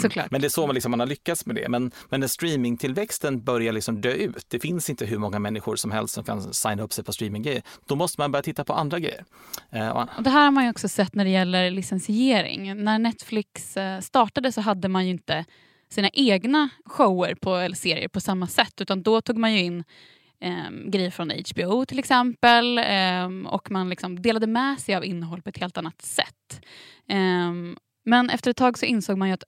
Såklart. 0.00 0.30
Men 0.30 0.40
det 0.40 0.46
är 0.46 0.48
så 0.48 0.66
man, 0.66 0.74
liksom, 0.74 0.90
man 0.90 1.00
har 1.00 1.06
lyckats 1.06 1.46
med 1.46 1.56
det. 1.56 1.68
Men, 1.68 1.90
men 2.08 2.20
när 2.20 2.26
streamingtillväxten 2.26 3.42
börjar 3.44 3.72
liksom 3.72 4.00
dö 4.00 4.10
ut, 4.12 4.44
det 4.48 4.58
finns 4.60 4.90
inte 4.90 5.06
hur 5.06 5.18
många 5.18 5.38
människor 5.38 5.76
som 5.76 5.90
helst 5.90 6.14
som 6.14 6.24
kan 6.24 6.54
signa 6.54 6.82
upp 6.82 6.92
sig 6.92 7.04
på 7.04 7.12
streaminggrejer, 7.12 7.62
då 7.86 7.96
måste 7.96 8.20
man 8.20 8.32
börja 8.32 8.42
titta 8.42 8.64
på 8.64 8.72
andra 8.72 8.98
grejer. 8.98 9.24
Och 10.16 10.22
det 10.22 10.30
här 10.30 10.44
har 10.44 10.50
man 10.50 10.64
ju 10.64 10.70
också 10.70 10.88
sett 10.88 11.14
när 11.14 11.24
det 11.24 11.30
gäller 11.30 11.70
licensiering. 11.70 12.84
När 12.84 12.98
Netflix 12.98 13.76
startade 14.00 14.52
så 14.52 14.60
hade 14.60 14.88
man 14.88 15.04
ju 15.04 15.10
inte 15.10 15.44
sina 15.88 16.08
egna 16.12 16.68
shower 16.84 17.34
på, 17.34 17.56
eller 17.56 17.76
serier 17.76 18.08
på 18.08 18.20
samma 18.20 18.46
sätt 18.46 18.80
utan 18.80 19.02
då 19.02 19.20
tog 19.20 19.38
man 19.38 19.54
ju 19.54 19.60
in 19.60 19.84
eh, 20.40 20.70
grejer 20.86 21.10
från 21.10 21.30
HBO 21.30 21.84
till 21.84 21.98
exempel 21.98 22.78
eh, 22.78 23.52
och 23.52 23.70
man 23.70 23.88
liksom 23.88 24.22
delade 24.22 24.46
med 24.46 24.80
sig 24.80 24.94
av 24.94 25.04
innehåll 25.04 25.42
på 25.42 25.48
ett 25.48 25.58
helt 25.58 25.78
annat 25.78 26.02
sätt. 26.02 26.64
Eh, 27.08 27.52
men 28.04 28.30
efter 28.30 28.50
ett 28.50 28.56
tag 28.56 28.78
så 28.78 28.86
insåg 28.86 29.18
man 29.18 29.28
ju 29.28 29.34
att 29.34 29.44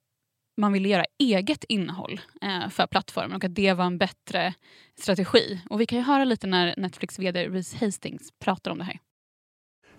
man 0.57 0.73
ville 0.73 0.89
göra 0.89 1.05
eget 1.19 1.63
innehåll 1.63 2.21
eh, 2.41 2.69
för 2.69 2.87
plattformen 2.87 3.35
och 3.35 3.43
att 3.43 3.55
det 3.55 3.73
var 3.73 3.85
en 3.85 3.97
bättre 3.97 4.53
strategi. 4.99 5.61
Och 5.69 5.81
vi 5.81 5.85
kan 5.85 5.97
ju 5.97 6.03
höra 6.03 6.25
lite 6.25 6.47
när 6.47 6.73
Netflix 6.77 7.19
vd 7.19 7.47
Reese 7.49 7.73
Hastings 7.73 8.29
pratar 8.39 8.71
om 8.71 8.77
det 8.77 8.83
här. 8.83 8.99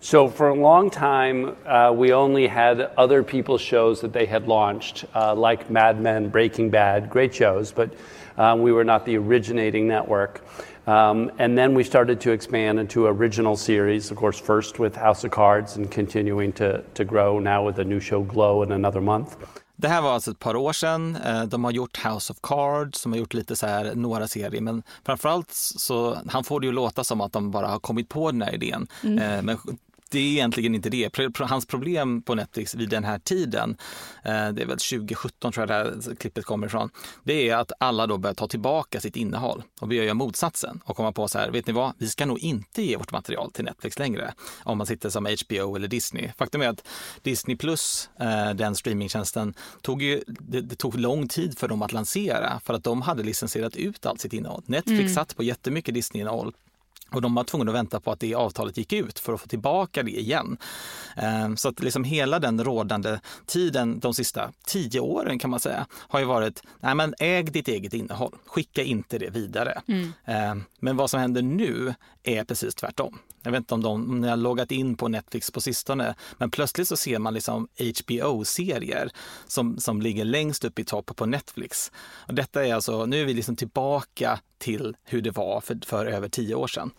So 0.03 0.27
for 0.27 0.49
a 0.49 0.53
long 0.53 0.89
time, 0.89 1.55
uh, 1.65 1.93
we 1.95 2.11
only 2.13 2.45
had 2.47 2.91
other 2.97 3.23
people's 3.23 3.61
shows 3.61 4.01
that 4.01 4.11
they 4.11 4.25
had 4.25 4.47
launched, 4.47 5.05
uh, 5.15 5.33
like 5.33 5.69
Mad 5.69 6.01
Men, 6.01 6.29
Breaking 6.29 6.69
Bad, 6.69 7.09
great 7.09 7.33
shows, 7.33 7.71
but 7.71 7.89
um, 8.37 8.61
we 8.61 8.73
were 8.73 8.83
not 8.83 9.05
the 9.05 9.17
originating 9.17 9.87
network. 9.87 10.41
Um, 10.87 11.31
and 11.39 11.57
then 11.57 11.73
we 11.73 11.83
started 11.85 12.19
to 12.21 12.31
expand 12.33 12.79
into 12.79 13.05
original 13.05 13.55
series, 13.55 14.11
of 14.11 14.17
course, 14.17 14.37
first 14.37 14.77
with 14.77 14.93
House 14.97 15.23
of 15.23 15.31
Cards 15.31 15.77
and 15.77 15.89
continuing 15.89 16.51
to, 16.53 16.81
to 16.95 17.05
grow 17.05 17.39
now 17.39 17.65
with 17.65 17.79
a 17.79 17.83
new 17.85 18.01
show, 18.01 18.21
Glow, 18.23 18.63
in 18.63 18.71
another 18.73 19.01
month. 19.01 19.37
Det 19.75 19.87
här 19.87 20.01
var 20.01 20.13
alltså 20.13 20.31
ett 20.31 20.39
par 20.39 20.55
år 20.55 20.73
sedan. 20.73 21.17
Eh, 21.25 21.43
De 21.43 21.63
har 21.63 21.71
gjort 21.71 21.97
House 22.05 22.33
of 22.33 22.37
Cards, 22.41 23.03
de 23.03 23.11
har 23.11 23.19
gjort 23.19 23.33
lite 23.33 23.55
så 23.55 23.67
här, 23.67 23.91
några 23.95 24.27
serier, 24.27 24.61
men 24.61 24.83
framförallt 25.05 25.49
så 25.51 26.17
han 26.29 26.43
får 26.43 26.59
det 26.59 26.65
ju 26.65 26.71
låta 26.71 27.03
som 27.03 27.21
att 27.21 27.31
de 27.33 27.51
bara 27.51 27.67
har 27.67 27.79
kommit 27.79 28.09
på 28.09 28.31
den 28.31 28.41
här 28.41 28.53
idén. 28.53 28.87
Eh, 29.03 29.09
Men 29.43 29.57
det 30.13 30.19
är 30.19 30.31
egentligen 30.31 30.75
inte 30.75 30.89
det. 30.89 31.17
Hans 31.39 31.65
problem 31.65 32.21
på 32.21 32.35
Netflix 32.35 32.75
vid 32.75 32.89
den 32.89 33.03
här 33.03 33.19
tiden, 33.19 33.77
eh, 34.23 34.49
det 34.49 34.61
är 34.61 34.65
väl 34.65 34.77
2017 34.77 35.51
tror 35.51 35.61
jag 35.61 35.67
det 35.67 35.73
här 35.73 36.15
klippet 36.15 36.45
kommer 36.45 36.67
ifrån, 36.67 36.89
det 37.23 37.49
är 37.49 37.55
att 37.55 37.71
alla 37.79 38.07
då 38.07 38.17
börjar 38.17 38.35
ta 38.35 38.47
tillbaka 38.47 38.99
sitt 38.99 39.15
innehåll 39.15 39.63
och 39.81 39.87
börjar 39.87 40.03
göra 40.03 40.13
motsatsen 40.13 40.81
och 40.85 40.95
komma 40.95 41.11
på 41.11 41.27
så 41.27 41.39
här, 41.39 41.51
vet 41.51 41.67
ni 41.67 41.73
vad, 41.73 41.93
vi 41.97 42.07
ska 42.07 42.25
nog 42.25 42.39
inte 42.39 42.83
ge 42.83 42.97
vårt 42.97 43.11
material 43.11 43.51
till 43.51 43.65
Netflix 43.65 43.99
längre 43.99 44.33
om 44.63 44.77
man 44.77 44.87
sitter 44.87 45.09
som 45.09 45.25
HBO 45.25 45.75
eller 45.75 45.87
Disney. 45.87 46.31
Faktum 46.37 46.61
är 46.61 46.69
att 46.69 46.87
Disney 47.21 47.57
Plus, 47.57 48.09
eh, 48.19 48.53
den 48.53 48.75
streamingtjänsten, 48.75 49.53
tog 49.81 50.01
ju, 50.01 50.23
det, 50.27 50.61
det 50.61 50.75
tog 50.75 50.99
lång 50.99 51.27
tid 51.27 51.57
för 51.57 51.67
dem 51.67 51.81
att 51.81 51.93
lansera 51.93 52.59
för 52.65 52.73
att 52.73 52.83
de 52.83 53.01
hade 53.01 53.23
licensierat 53.23 53.75
ut 53.75 54.05
allt 54.05 54.21
sitt 54.21 54.33
innehåll. 54.33 54.63
Netflix 54.65 55.13
satt 55.13 55.35
på 55.35 55.43
jättemycket 55.43 55.93
Disney-innehåll 55.93 56.53
och 57.13 57.21
de 57.21 57.35
var 57.35 57.43
tvungna 57.43 57.71
att 57.71 57.75
vänta 57.75 57.99
på 57.99 58.11
att 58.11 58.19
det 58.19 58.35
avtalet 58.35 58.77
gick 58.77 58.93
ut 58.93 59.19
för 59.19 59.33
att 59.33 59.41
få 59.41 59.47
tillbaka 59.47 60.03
det 60.03 60.19
igen. 60.19 60.57
Eh, 61.17 61.55
Så 61.55 61.69
att 61.69 61.79
liksom 61.79 62.03
hela 62.03 62.39
den 62.39 62.63
rådande 62.63 63.19
tiden, 63.45 63.99
de 63.99 64.13
sista 64.13 64.51
tio 64.65 64.99
åren 64.99 65.39
kan 65.39 65.49
man 65.49 65.59
säga, 65.59 65.85
har 65.91 66.19
ju 66.19 66.25
varit, 66.25 66.63
nej 66.79 66.95
men 66.95 67.13
äg 67.19 67.43
ditt 67.43 67.67
eget 67.67 67.93
innehåll, 67.93 68.35
skicka 68.45 68.83
inte 68.83 69.17
det 69.17 69.29
vidare. 69.29 69.81
Eh, 70.25 70.55
Men 70.79 70.97
vad 70.97 71.09
som 71.09 71.19
händer 71.19 71.41
nu 71.41 71.93
är 72.23 72.43
precis 72.43 72.75
tvärtom. 72.75 73.19
Jag 73.45 73.51
vet 73.51 73.57
inte 73.59 73.73
om, 73.73 73.81
de, 73.81 74.09
om 74.11 74.21
ni 74.21 74.27
har 74.27 74.37
loggat 74.37 74.71
in 74.71 74.95
på 74.97 75.07
Netflix 75.07 75.51
på 75.51 75.61
sistone, 75.61 76.15
men 76.37 76.51
plötsligt 76.51 76.87
så 76.87 76.95
ser 76.97 77.19
man 77.19 77.33
liksom 77.33 77.67
HBO-serier 78.27 79.09
som, 79.47 79.77
som 79.79 80.01
ligger 80.01 80.25
längst 80.25 80.65
upp 80.65 80.79
i 80.79 80.83
topp 80.85 81.11
på 81.15 81.25
Netflix. 81.25 81.91
Och 82.27 82.33
detta 82.33 82.65
är 82.65 82.73
alltså, 82.73 83.05
nu 83.05 83.21
är 83.21 83.25
vi 83.25 83.33
liksom 83.33 83.55
tillbaka 83.55 84.39
till 84.57 84.95
hur 85.03 85.21
det 85.21 85.31
var 85.31 85.61
för, 85.61 85.79
för 85.85 86.05
över 86.05 86.29
tio 86.29 86.55
år 86.55 86.67
sedan. 86.67 86.91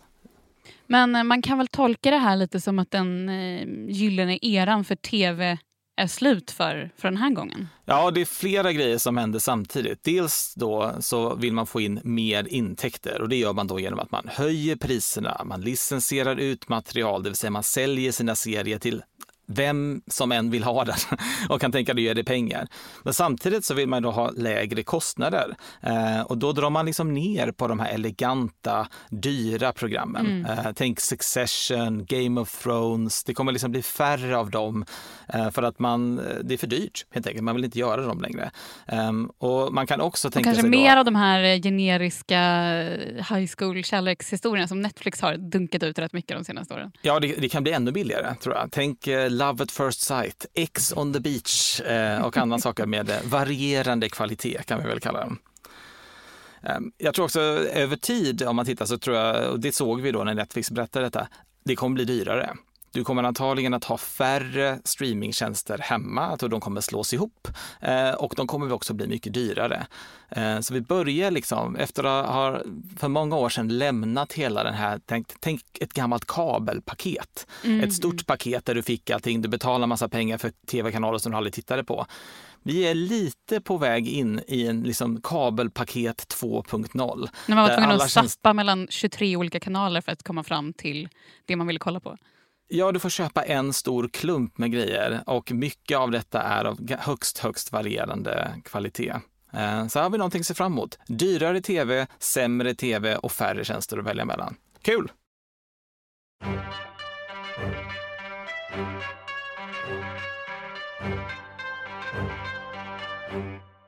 Men 0.87 1.15
eh, 1.15 1.23
man 1.23 1.41
kan 1.41 1.57
väl 1.57 1.67
tolka 1.67 2.11
det 2.11 2.17
här 2.17 2.35
lite 2.35 2.61
som 2.61 2.79
att 2.79 2.91
den 2.91 3.29
eh, 3.29 3.67
gyllene 3.89 4.39
eran 4.41 4.85
för 4.85 4.95
tv 4.95 5.57
är 5.97 6.07
slut 6.07 6.51
för, 6.51 6.91
för 6.97 7.07
den 7.07 7.17
här 7.17 7.29
gången. 7.29 7.67
Ja, 7.85 8.11
det 8.11 8.21
är 8.21 8.25
flera 8.25 8.73
grejer 8.73 8.97
som 8.97 9.17
händer 9.17 9.39
samtidigt. 9.39 10.03
Dels 10.03 10.53
då 10.55 10.95
så 10.99 11.35
vill 11.35 11.53
man 11.53 11.67
få 11.67 11.81
in 11.81 11.99
mer 12.03 12.47
intäkter 12.47 13.21
och 13.21 13.29
det 13.29 13.35
gör 13.35 13.53
man 13.53 13.67
då 13.67 13.79
genom 13.79 13.99
att 13.99 14.11
man 14.11 14.27
höjer 14.27 14.75
priserna, 14.75 15.41
man 15.45 15.61
licensierar 15.61 16.35
ut 16.35 16.69
material, 16.69 17.23
det 17.23 17.29
vill 17.29 17.37
säga 17.37 17.51
man 17.51 17.63
säljer 17.63 18.11
sina 18.11 18.35
serier 18.35 18.79
till 18.79 19.03
vem 19.47 20.01
som 20.07 20.31
än 20.31 20.51
vill 20.51 20.63
ha 20.63 20.85
den 20.85 20.95
och 21.49 21.61
kan 21.61 21.71
tänka 21.71 21.93
dig 21.93 22.03
ge 22.03 22.13
det 22.13 22.23
pengar. 22.23 22.67
Men 23.03 23.13
samtidigt 23.13 23.65
så 23.65 23.73
vill 23.73 23.87
man 23.87 24.03
då 24.03 24.11
ha 24.11 24.29
lägre 24.29 24.83
kostnader 24.83 25.55
eh, 25.81 26.21
och 26.21 26.37
då 26.37 26.51
drar 26.51 26.69
man 26.69 26.85
liksom 26.85 27.13
ner 27.13 27.51
på 27.51 27.67
de 27.67 27.79
här 27.79 27.93
eleganta, 27.93 28.87
dyra 29.09 29.71
programmen. 29.71 30.45
Eh, 30.45 30.71
tänk 30.75 30.99
Succession, 30.99 32.05
Game 32.05 32.41
of 32.41 32.63
Thrones. 32.63 33.23
Det 33.23 33.33
kommer 33.33 33.51
liksom 33.51 33.71
bli 33.71 33.81
färre 33.81 34.37
av 34.37 34.51
dem 34.51 34.85
eh, 35.27 35.49
för 35.49 35.63
att 35.63 35.79
man, 35.79 36.15
det 36.43 36.53
är 36.53 36.57
för 36.57 36.67
dyrt 36.67 37.05
helt 37.11 37.27
enkelt. 37.27 37.43
Man 37.43 37.55
vill 37.55 37.65
inte 37.65 37.79
göra 37.79 38.01
dem 38.01 38.21
längre. 38.21 38.51
Ehm, 38.87 39.25
och 39.37 39.73
man 39.73 39.87
kan 39.87 40.01
också 40.01 40.27
Och 40.27 40.33
tänka 40.33 40.47
kanske 40.47 40.61
sig 40.61 40.71
då, 40.71 40.77
mer 40.77 40.97
av 40.97 41.05
de 41.05 41.15
här 41.15 41.43
eh, 41.43 41.61
generiska 41.61 42.39
eh, 42.83 43.35
high 43.35 43.49
school 43.57 43.83
kärlekshistorierna 43.83 44.67
som 44.67 44.81
Netflix 44.81 45.21
har 45.21 45.37
dunkat 45.37 45.83
ut 45.83 45.99
rätt 45.99 46.13
mycket 46.13 46.37
de 46.37 46.43
senaste 46.43 46.73
åren. 46.73 46.91
Ja, 47.01 47.19
det, 47.19 47.35
det 47.35 47.49
kan 47.49 47.63
bli 47.63 47.71
ännu 47.71 47.91
billigare 47.91 48.35
tror 48.35 48.55
jag. 48.55 48.69
Tänk 48.71 49.07
eh, 49.07 49.29
Love 49.35 49.63
at 49.63 49.71
first 49.71 50.01
sight, 50.01 50.45
X 50.53 50.93
on 50.95 51.13
the 51.13 51.19
beach 51.19 51.81
eh, 51.81 52.25
och 52.25 52.37
andra 52.37 52.59
saker 52.59 52.85
med 52.85 53.09
eh, 53.09 53.15
varierande 53.23 54.09
kvalitet 54.09 54.63
kan 54.65 54.83
vi 54.83 54.87
väl 54.87 54.99
kalla 54.99 55.19
dem. 55.19 55.39
Ehm, 56.63 56.91
jag 56.97 57.13
tror 57.13 57.25
också 57.25 57.41
över 57.41 57.95
tid, 57.95 58.43
om 58.43 58.55
man 58.55 58.65
tittar 58.65 58.85
så 58.85 58.97
tror 58.97 59.17
jag, 59.17 59.51
och 59.51 59.59
det 59.59 59.75
såg 59.75 60.01
vi 60.01 60.11
då 60.11 60.23
när 60.23 60.33
Netflix 60.33 60.71
berättade 60.71 61.05
detta, 61.05 61.27
det 61.63 61.75
kommer 61.75 61.93
bli 61.93 62.05
dyrare. 62.05 62.55
Du 62.95 63.03
kommer 63.03 63.23
antagligen 63.23 63.73
att 63.73 63.83
ha 63.83 63.97
färre 63.97 64.79
streamingtjänster 64.83 65.77
hemma, 65.77 66.37
tror 66.37 66.49
de 66.49 66.59
kommer 66.61 66.81
slås 66.81 67.13
ihop 67.13 67.47
eh, 67.81 68.09
och 68.11 68.33
de 68.37 68.47
kommer 68.47 68.71
också 68.71 68.93
bli 68.93 69.07
mycket 69.07 69.33
dyrare. 69.33 69.87
Eh, 70.29 70.59
Så 70.59 70.73
vi 70.73 70.81
börjar 70.81 71.31
liksom, 71.31 71.75
efter 71.75 72.03
att 72.03 72.25
ha 72.25 72.61
för 72.97 73.07
många 73.07 73.35
år 73.35 73.49
sedan 73.49 73.77
lämnat 73.77 74.33
hela 74.33 74.63
den 74.63 74.73
här, 74.73 74.99
tänk, 75.05 75.27
tänk 75.39 75.61
ett 75.81 75.93
gammalt 75.93 76.25
kabelpaket. 76.27 77.47
Ett 77.83 77.93
stort 77.93 78.25
paket 78.25 78.65
där 78.65 78.75
du 78.75 78.83
fick 78.83 79.09
allting, 79.09 79.41
du 79.41 79.49
betalade 79.49 79.87
massa 79.87 80.09
pengar 80.09 80.37
för 80.37 80.51
tv-kanaler 80.67 81.17
som 81.17 81.31
du 81.31 81.37
aldrig 81.37 81.53
tittade 81.53 81.83
på. 81.83 82.05
Vi 82.63 82.87
är 82.87 82.93
lite 82.95 83.61
på 83.61 83.77
väg 83.77 84.07
in 84.07 84.41
i 84.47 84.67
en 84.67 84.81
liksom 84.83 85.21
kabelpaket 85.21 86.35
2.0. 86.41 87.29
När 87.47 87.55
man 87.55 87.69
var 87.69 87.75
tvungen 87.77 87.91
att 87.91 88.11
zappa 88.11 88.53
mellan 88.53 88.87
23 88.89 89.35
olika 89.37 89.59
kanaler 89.59 90.01
för 90.01 90.11
att 90.11 90.23
komma 90.23 90.43
fram 90.43 90.73
till 90.73 91.09
det 91.45 91.55
man 91.55 91.67
ville 91.67 91.79
kolla 91.79 91.99
på. 91.99 92.17
Ja, 92.67 92.91
du 92.91 92.99
får 92.99 93.09
köpa 93.09 93.43
en 93.43 93.73
stor 93.73 94.07
klump 94.07 94.57
med 94.57 94.71
grejer 94.71 95.23
och 95.25 95.51
mycket 95.51 95.97
av 95.97 96.11
detta 96.11 96.41
är 96.41 96.65
av 96.65 96.91
högst, 96.99 97.37
högst 97.37 97.71
varierande 97.71 98.61
kvalitet. 98.63 99.13
Eh, 99.53 99.87
så 99.87 99.99
här 99.99 100.03
har 100.03 100.09
vi 100.09 100.17
någonting 100.17 100.39
att 100.39 100.47
se 100.47 100.53
fram 100.53 100.71
emot. 100.73 100.99
Dyrare 101.07 101.61
tv, 101.61 102.07
sämre 102.19 102.75
tv 102.75 103.15
och 103.15 103.31
färre 103.31 103.65
tjänster 103.65 103.97
att 103.97 104.05
välja 104.05 104.25
mellan. 104.25 104.55
Kul! 104.81 105.11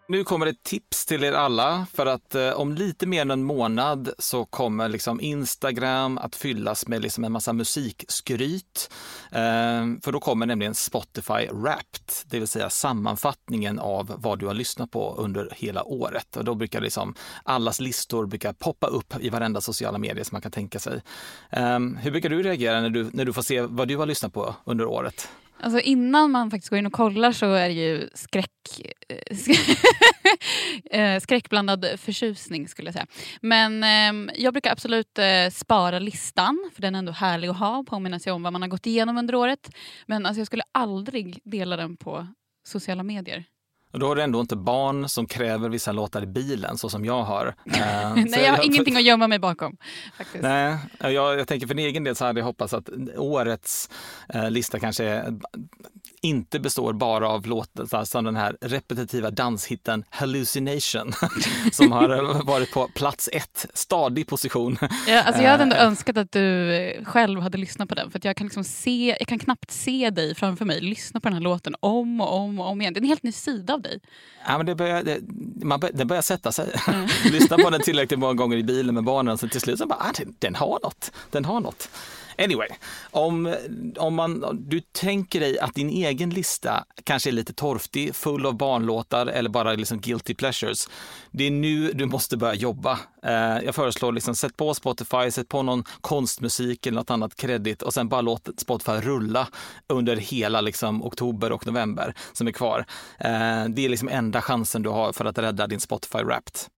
Nu 0.10 0.24
kommer 0.24 0.46
ett 0.46 0.64
tips 0.64 1.06
till 1.06 1.24
er 1.24 1.32
alla 1.34 1.86
för 1.94 2.06
att 2.06 2.36
eh, 2.36 2.50
om 2.50 2.74
lite 2.74 3.08
mer 3.08 3.22
än 3.22 3.32
en 3.32 3.44
månad 3.44 4.10
så 4.18 4.46
kommer 4.46 4.90
liksom 4.90 5.22
Instagram 5.22 6.18
att 6.18 6.36
fyllas 6.36 6.88
med 6.88 7.02
liksom 7.02 7.24
en 7.24 7.32
massa 7.32 7.54
musikskryt. 7.54 8.90
Eh, 9.32 9.86
för 10.04 10.12
då 10.12 10.20
kommer 10.20 10.46
nämligen 10.46 10.76
Spotify 10.76 11.48
Wrapped, 11.52 12.12
det 12.26 12.40
vill 12.40 12.48
säga 12.48 12.70
sammanfattningen 12.70 13.80
av 13.80 14.14
vad 14.18 14.40
du 14.40 14.48
har 14.48 14.54
lyssnat 14.54 14.92
på 14.92 15.16
under 15.18 15.50
hela 15.56 15.84
året. 15.84 16.38
Och 16.38 16.46
då 16.46 16.56
brukar 16.56 16.82
liksom 16.82 17.16
allas 17.44 17.80
listor 17.80 18.26
brukar 18.26 18.54
poppa 18.54 18.88
upp 18.88 19.14
i 19.20 19.30
varenda 19.30 19.62
sociala 19.62 19.98
medier 19.98 20.24
som 20.24 20.36
man 20.36 20.42
kan 20.42 20.52
tänka 20.52 20.80
sig. 20.80 21.02
Eh, 21.50 21.80
hur 21.80 22.12
brukar 22.12 22.30
du 22.30 22.44
reagera 22.44 22.82
när 22.82 22.90
du, 22.90 23.10
när 23.14 23.26
du 23.26 23.34
får 23.34 23.42
se 23.42 23.62
vad 23.62 23.88
du 23.88 23.98
har 23.98 24.06
lyssnat 24.06 24.34
på 24.34 24.56
under 24.66 24.86
året? 24.86 25.30
Alltså 25.60 25.80
innan 25.80 26.32
man 26.32 26.52
faktiskt 26.52 26.70
går 26.70 26.80
in 26.80 26.86
och 26.86 26.94
kollar 26.94 27.32
så 27.32 27.54
är 27.54 27.68
det 27.68 27.76
ju 27.76 28.10
skräck, 28.14 28.82
eh, 29.10 31.00
eh, 31.00 31.20
skräckblandad 31.20 31.86
förtjusning 31.98 32.68
skulle 32.68 32.88
jag 32.88 32.94
säga. 32.94 33.08
Men 33.42 33.84
eh, 33.84 34.34
jag 34.36 34.54
brukar 34.54 34.72
absolut 34.72 35.20
eh, 35.20 35.50
spara 35.52 36.00
listan 36.00 36.70
för 36.74 36.82
den 36.82 36.96
är 36.96 37.00
ändå 37.00 37.12
härlig 37.12 37.48
att 37.48 37.60
ha, 37.60 37.84
påminna 37.84 38.20
sig 38.20 38.34
om 38.34 38.44
vad 38.44 38.54
man 38.54 38.62
har 38.62 38.70
gått 38.70 38.86
igenom 38.86 39.18
under 39.18 39.36
året. 39.36 39.76
Men 40.06 40.26
alltså, 40.26 40.40
jag 40.40 40.48
skulle 40.48 40.64
aldrig 40.72 41.40
dela 41.44 41.78
den 41.78 41.98
på 41.98 42.28
sociala 42.68 43.04
medier. 43.04 43.46
Och 43.92 44.00
då 44.00 44.08
har 44.08 44.16
du 44.16 44.22
ändå 44.22 44.40
inte 44.40 44.56
barn 44.56 45.10
som 45.10 45.28
kräver 45.28 45.70
vissa 45.70 45.92
låtar 45.92 46.24
i 46.24 46.28
bilen 46.28 46.78
så 46.78 46.90
som 46.90 47.06
jag 47.06 47.24
har. 47.24 47.48
Eh, 47.66 48.16
Nej, 48.16 48.44
jag 48.44 48.54
har 48.54 48.66
ingenting 48.66 48.96
att 48.96 49.04
gömma 49.04 49.28
mig 49.28 49.40
bakom. 49.40 49.78
Faktiskt. 50.18 50.44
Nej, 50.44 50.78
jag, 51.00 51.14
jag 51.40 51.48
tänker 51.48 51.68
för 51.68 51.74
din 51.74 51.86
egen 51.86 52.04
del 52.04 52.16
så 52.16 52.26
hade 52.26 52.40
jag 52.40 52.46
hoppats 52.46 52.74
att 52.74 52.90
årets 53.18 53.90
eh, 54.30 54.50
lista 54.52 54.80
kanske 54.80 55.06
är, 55.06 55.34
inte 56.28 56.60
består 56.60 56.94
bara 56.94 57.30
av 57.30 57.46
låtar 57.46 58.06
som 58.06 58.26
den 58.26 58.36
här 58.36 58.58
repetitiva 58.62 59.32
danshitten 59.32 60.04
Hallucination 60.10 61.14
som 61.72 61.92
har 61.92 62.44
varit 62.46 62.72
på 62.72 62.88
plats 62.88 63.30
ett, 63.34 63.66
stadig 63.74 64.28
position. 64.28 64.78
Ja, 65.08 65.22
alltså 65.24 65.42
jag 65.42 65.52
hade 65.52 65.64
ändå 65.64 65.78
Eh, 65.78 65.84
önskat 65.84 66.18
att 66.18 66.32
du 66.32 66.76
eh, 66.76 67.04
själv 67.04 67.42
hade 67.42 67.58
lyssnat 67.58 67.90
på 67.90 67.96
den 67.96 68.12
för 68.12 68.20
jag 68.24 68.36
kan, 68.36 68.48
liksom 68.48 68.64
se, 68.64 69.16
jag 69.20 69.28
kan 69.28 69.40
knappt 69.40 69.72
se 69.72 70.10
dig 70.10 70.36
framför 70.36 70.66
mig 70.66 70.82
lyssna 70.82 71.20
på 71.20 71.28
den 71.28 71.34
här 71.34 71.42
låten 71.42 71.76
om 71.80 72.22
och 72.22 72.36
om 72.36 72.60
och 72.60 72.68
om 72.68 72.82
igen. 72.82 72.94
Det 72.94 72.98
är 72.98 73.02
en 73.02 73.08
helt 73.08 73.24
ny 73.24 73.32
sida 73.32 73.74
av 73.74 73.82
dig. 73.82 74.00
Ja, 74.48 74.58
men 74.58 74.66
det, 74.66 74.76
börjar, 74.76 75.04
det, 75.04 75.20
man 75.66 75.80
bör, 75.80 75.92
det 75.94 76.06
börjar 76.06 76.22
sätta 76.22 76.52
sig. 76.52 76.72
Lyssna 77.32 77.58
på 77.58 77.70
den 77.70 77.82
tillräckligt 77.82 78.20
många 78.20 78.34
gånger 78.34 78.58
i 78.58 78.64
bilen 78.64 78.96
med 78.96 79.04
barnen 79.04 79.38
så 79.38 79.48
till 79.48 79.62
slut 79.62 79.80
så 79.80 79.88
bara, 79.88 80.00
ah, 80.00 80.12
den, 80.18 80.36
den 80.40 80.56
har 80.56 80.80
något. 80.84 81.12
Den 81.32 81.46
har 81.46 81.60
något. 81.60 81.90
Anyway, 82.38 82.68
om, 83.12 83.56
om 83.98 84.16
man, 84.16 84.46
du 84.70 84.80
tänker 84.80 85.40
dig 85.40 85.60
att 85.60 85.74
din 85.74 85.90
egen 85.90 86.30
lista 86.30 86.84
kanske 87.04 87.30
är 87.30 87.32
lite 87.32 87.54
torftig, 87.54 88.16
full 88.16 88.46
av 88.46 88.58
barnlåtar 88.58 89.26
eller 89.26 89.50
bara 89.50 89.74
liksom 89.74 90.00
guilty 90.00 90.34
pleasures. 90.34 90.90
Det 91.32 91.44
är 91.44 91.52
nu 91.52 91.92
du 91.92 92.06
måste 92.06 92.38
börja 92.38 92.54
jobba. 92.54 93.00
Eh, 93.24 93.60
jag 93.66 93.76
föreslår 93.76 94.12
liksom, 94.12 94.36
sätt 94.36 94.58
på 94.58 94.74
Spotify, 94.74 95.32
sätt 95.32 95.48
på 95.48 95.64
någon 95.64 95.84
konstmusik 96.02 96.86
eller 96.86 96.96
något 96.96 97.12
annat 97.12 97.36
kredit 97.36 97.82
och 97.82 97.94
sen 97.94 98.10
bara 98.10 98.22
låt 98.22 98.50
Spotify 98.58 98.92
rulla 98.92 99.48
under 99.88 100.16
hela 100.16 100.62
liksom, 100.62 101.04
oktober 101.04 101.52
och 101.52 101.68
november 101.68 102.14
som 102.34 102.48
är 102.48 102.52
kvar. 102.52 102.86
Eh, 103.20 103.66
det 103.70 103.86
är 103.86 103.90
liksom 103.90 104.10
enda 104.10 104.42
chansen 104.42 104.82
du 104.82 104.90
har 104.90 105.14
för 105.14 105.26
att 105.26 105.38
rädda 105.38 105.68
din 105.68 105.80
Spotify 105.80 106.24
Wrapped. 106.24 106.77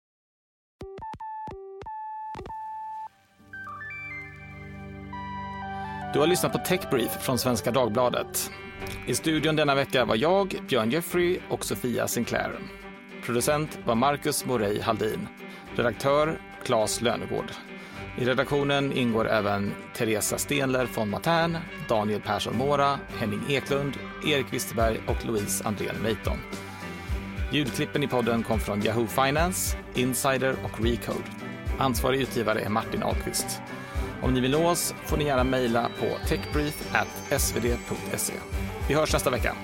Du 6.12 6.18
har 6.18 6.26
lyssnat 6.26 6.52
på 6.52 6.58
Techbrief 6.58 7.10
från 7.10 7.38
Svenska 7.38 7.70
Dagbladet. 7.70 8.50
I 9.06 9.14
studion 9.14 9.56
denna 9.56 9.74
vecka 9.74 10.04
var 10.04 10.16
jag, 10.16 10.60
Björn 10.68 10.90
Jeffrey 10.90 11.38
och 11.48 11.64
Sofia 11.64 12.08
Sinclair. 12.08 12.58
Producent 13.24 13.78
var 13.84 13.94
Marcus 13.94 14.46
Morey 14.46 14.80
Haldin. 14.80 15.28
Redaktör 15.74 16.38
Claes 16.64 17.00
Lönegård. 17.00 17.52
I 18.18 18.24
redaktionen 18.24 18.92
ingår 18.92 19.28
även 19.28 19.74
Teresa 19.94 20.38
Stenler 20.38 20.88
von 20.94 21.10
Matern, 21.10 21.58
Daniel 21.88 22.20
Persson 22.20 22.56
Mora, 22.56 22.98
Henning 23.18 23.42
Eklund, 23.48 23.96
Erik 24.26 24.52
Wisterberg 24.52 25.00
och 25.06 25.26
Louise 25.26 25.64
Andrén 25.64 25.96
Leiton. 26.02 26.38
Ljudklippen 27.52 28.02
i 28.02 28.08
podden 28.08 28.42
kom 28.42 28.60
från 28.60 28.82
Yahoo 28.84 29.06
Finance, 29.06 29.76
Insider 29.94 30.56
och 30.64 30.84
Recode. 30.84 31.24
Ansvarig 31.78 32.20
utgivare 32.20 32.60
är 32.60 32.68
Martin 32.68 33.02
Ahlqvist. 33.02 33.62
Om 34.22 34.34
ni 34.34 34.40
vill 34.40 34.50
nå 34.50 34.68
oss 34.68 34.94
får 35.06 35.16
ni 35.16 35.24
gärna 35.24 35.44
mejla 35.44 35.90
på 36.00 36.28
techbrief.svd.se. 36.28 38.32
Vi 38.88 38.94
hörs 38.94 39.12
nästa 39.12 39.30
vecka. 39.30 39.54